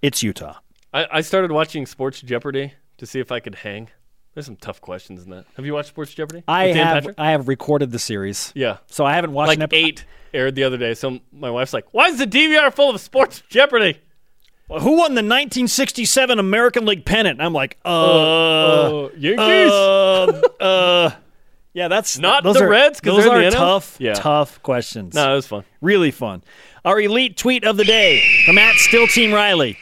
[0.01, 0.61] it's Utah.
[0.93, 3.89] I, I started watching Sports Jeopardy to see if I could hang.
[4.35, 5.45] There's some tough questions in that.
[5.57, 6.43] Have you watched Sports Jeopardy?
[6.49, 7.15] I With Dan have Patrick?
[7.19, 8.79] I have recorded the series, Yeah.
[8.87, 10.95] so I haven't watched Like an eight aired the other day.
[10.95, 13.99] So my wife's like, "Why is the DVR full of Sports Jeopardy?"
[14.69, 17.43] Who won the 1967 American League pennant?
[17.43, 19.71] I'm like, uh, Oh, Yankees.
[19.71, 21.11] uh, uh.
[21.75, 23.59] Yeah, that's Not those the are- Reds, 'cause those they're in are the NL?
[23.59, 24.15] tough, Yeah.
[24.15, 25.15] tough questions.
[25.15, 25.65] no, it was fun.
[25.83, 26.43] Really fun.
[26.87, 29.77] Our elite tweet of the day from at Still Team Riley,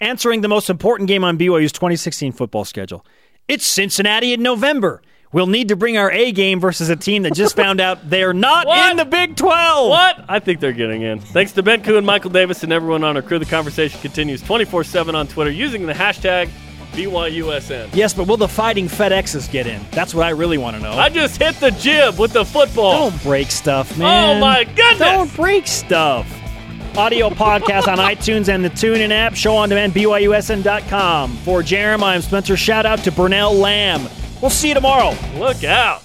[0.00, 3.04] answering the most important game on BYU's 2016 football schedule.
[3.48, 5.02] It's Cincinnati in November.
[5.32, 8.32] We'll need to bring our A game versus a team that just found out they're
[8.32, 9.88] not in the Big 12.
[9.88, 10.24] What?
[10.28, 11.20] I think they're getting in.
[11.20, 13.38] Thanks to Ben Koo and Michael Davis and everyone on our crew.
[13.38, 16.50] The conversation continues 24 7 on Twitter using the hashtag
[16.92, 17.94] BYUSN.
[17.94, 19.80] Yes, but will the Fighting FedExes get in?
[19.92, 20.92] That's what I really want to know.
[20.92, 23.10] I just hit the jib with the football.
[23.10, 24.36] Don't break stuff, man.
[24.36, 24.98] Oh, my goodness.
[24.98, 26.26] Don't break stuff.
[26.96, 29.34] Audio podcast on iTunes and the TuneIn app.
[29.34, 31.36] Show on demand, BYUSN.com.
[31.38, 32.56] For Jarom, I'm Spencer.
[32.56, 34.08] Shout out to Brunell Lamb.
[34.40, 35.14] We'll see you tomorrow.
[35.36, 36.02] Look out.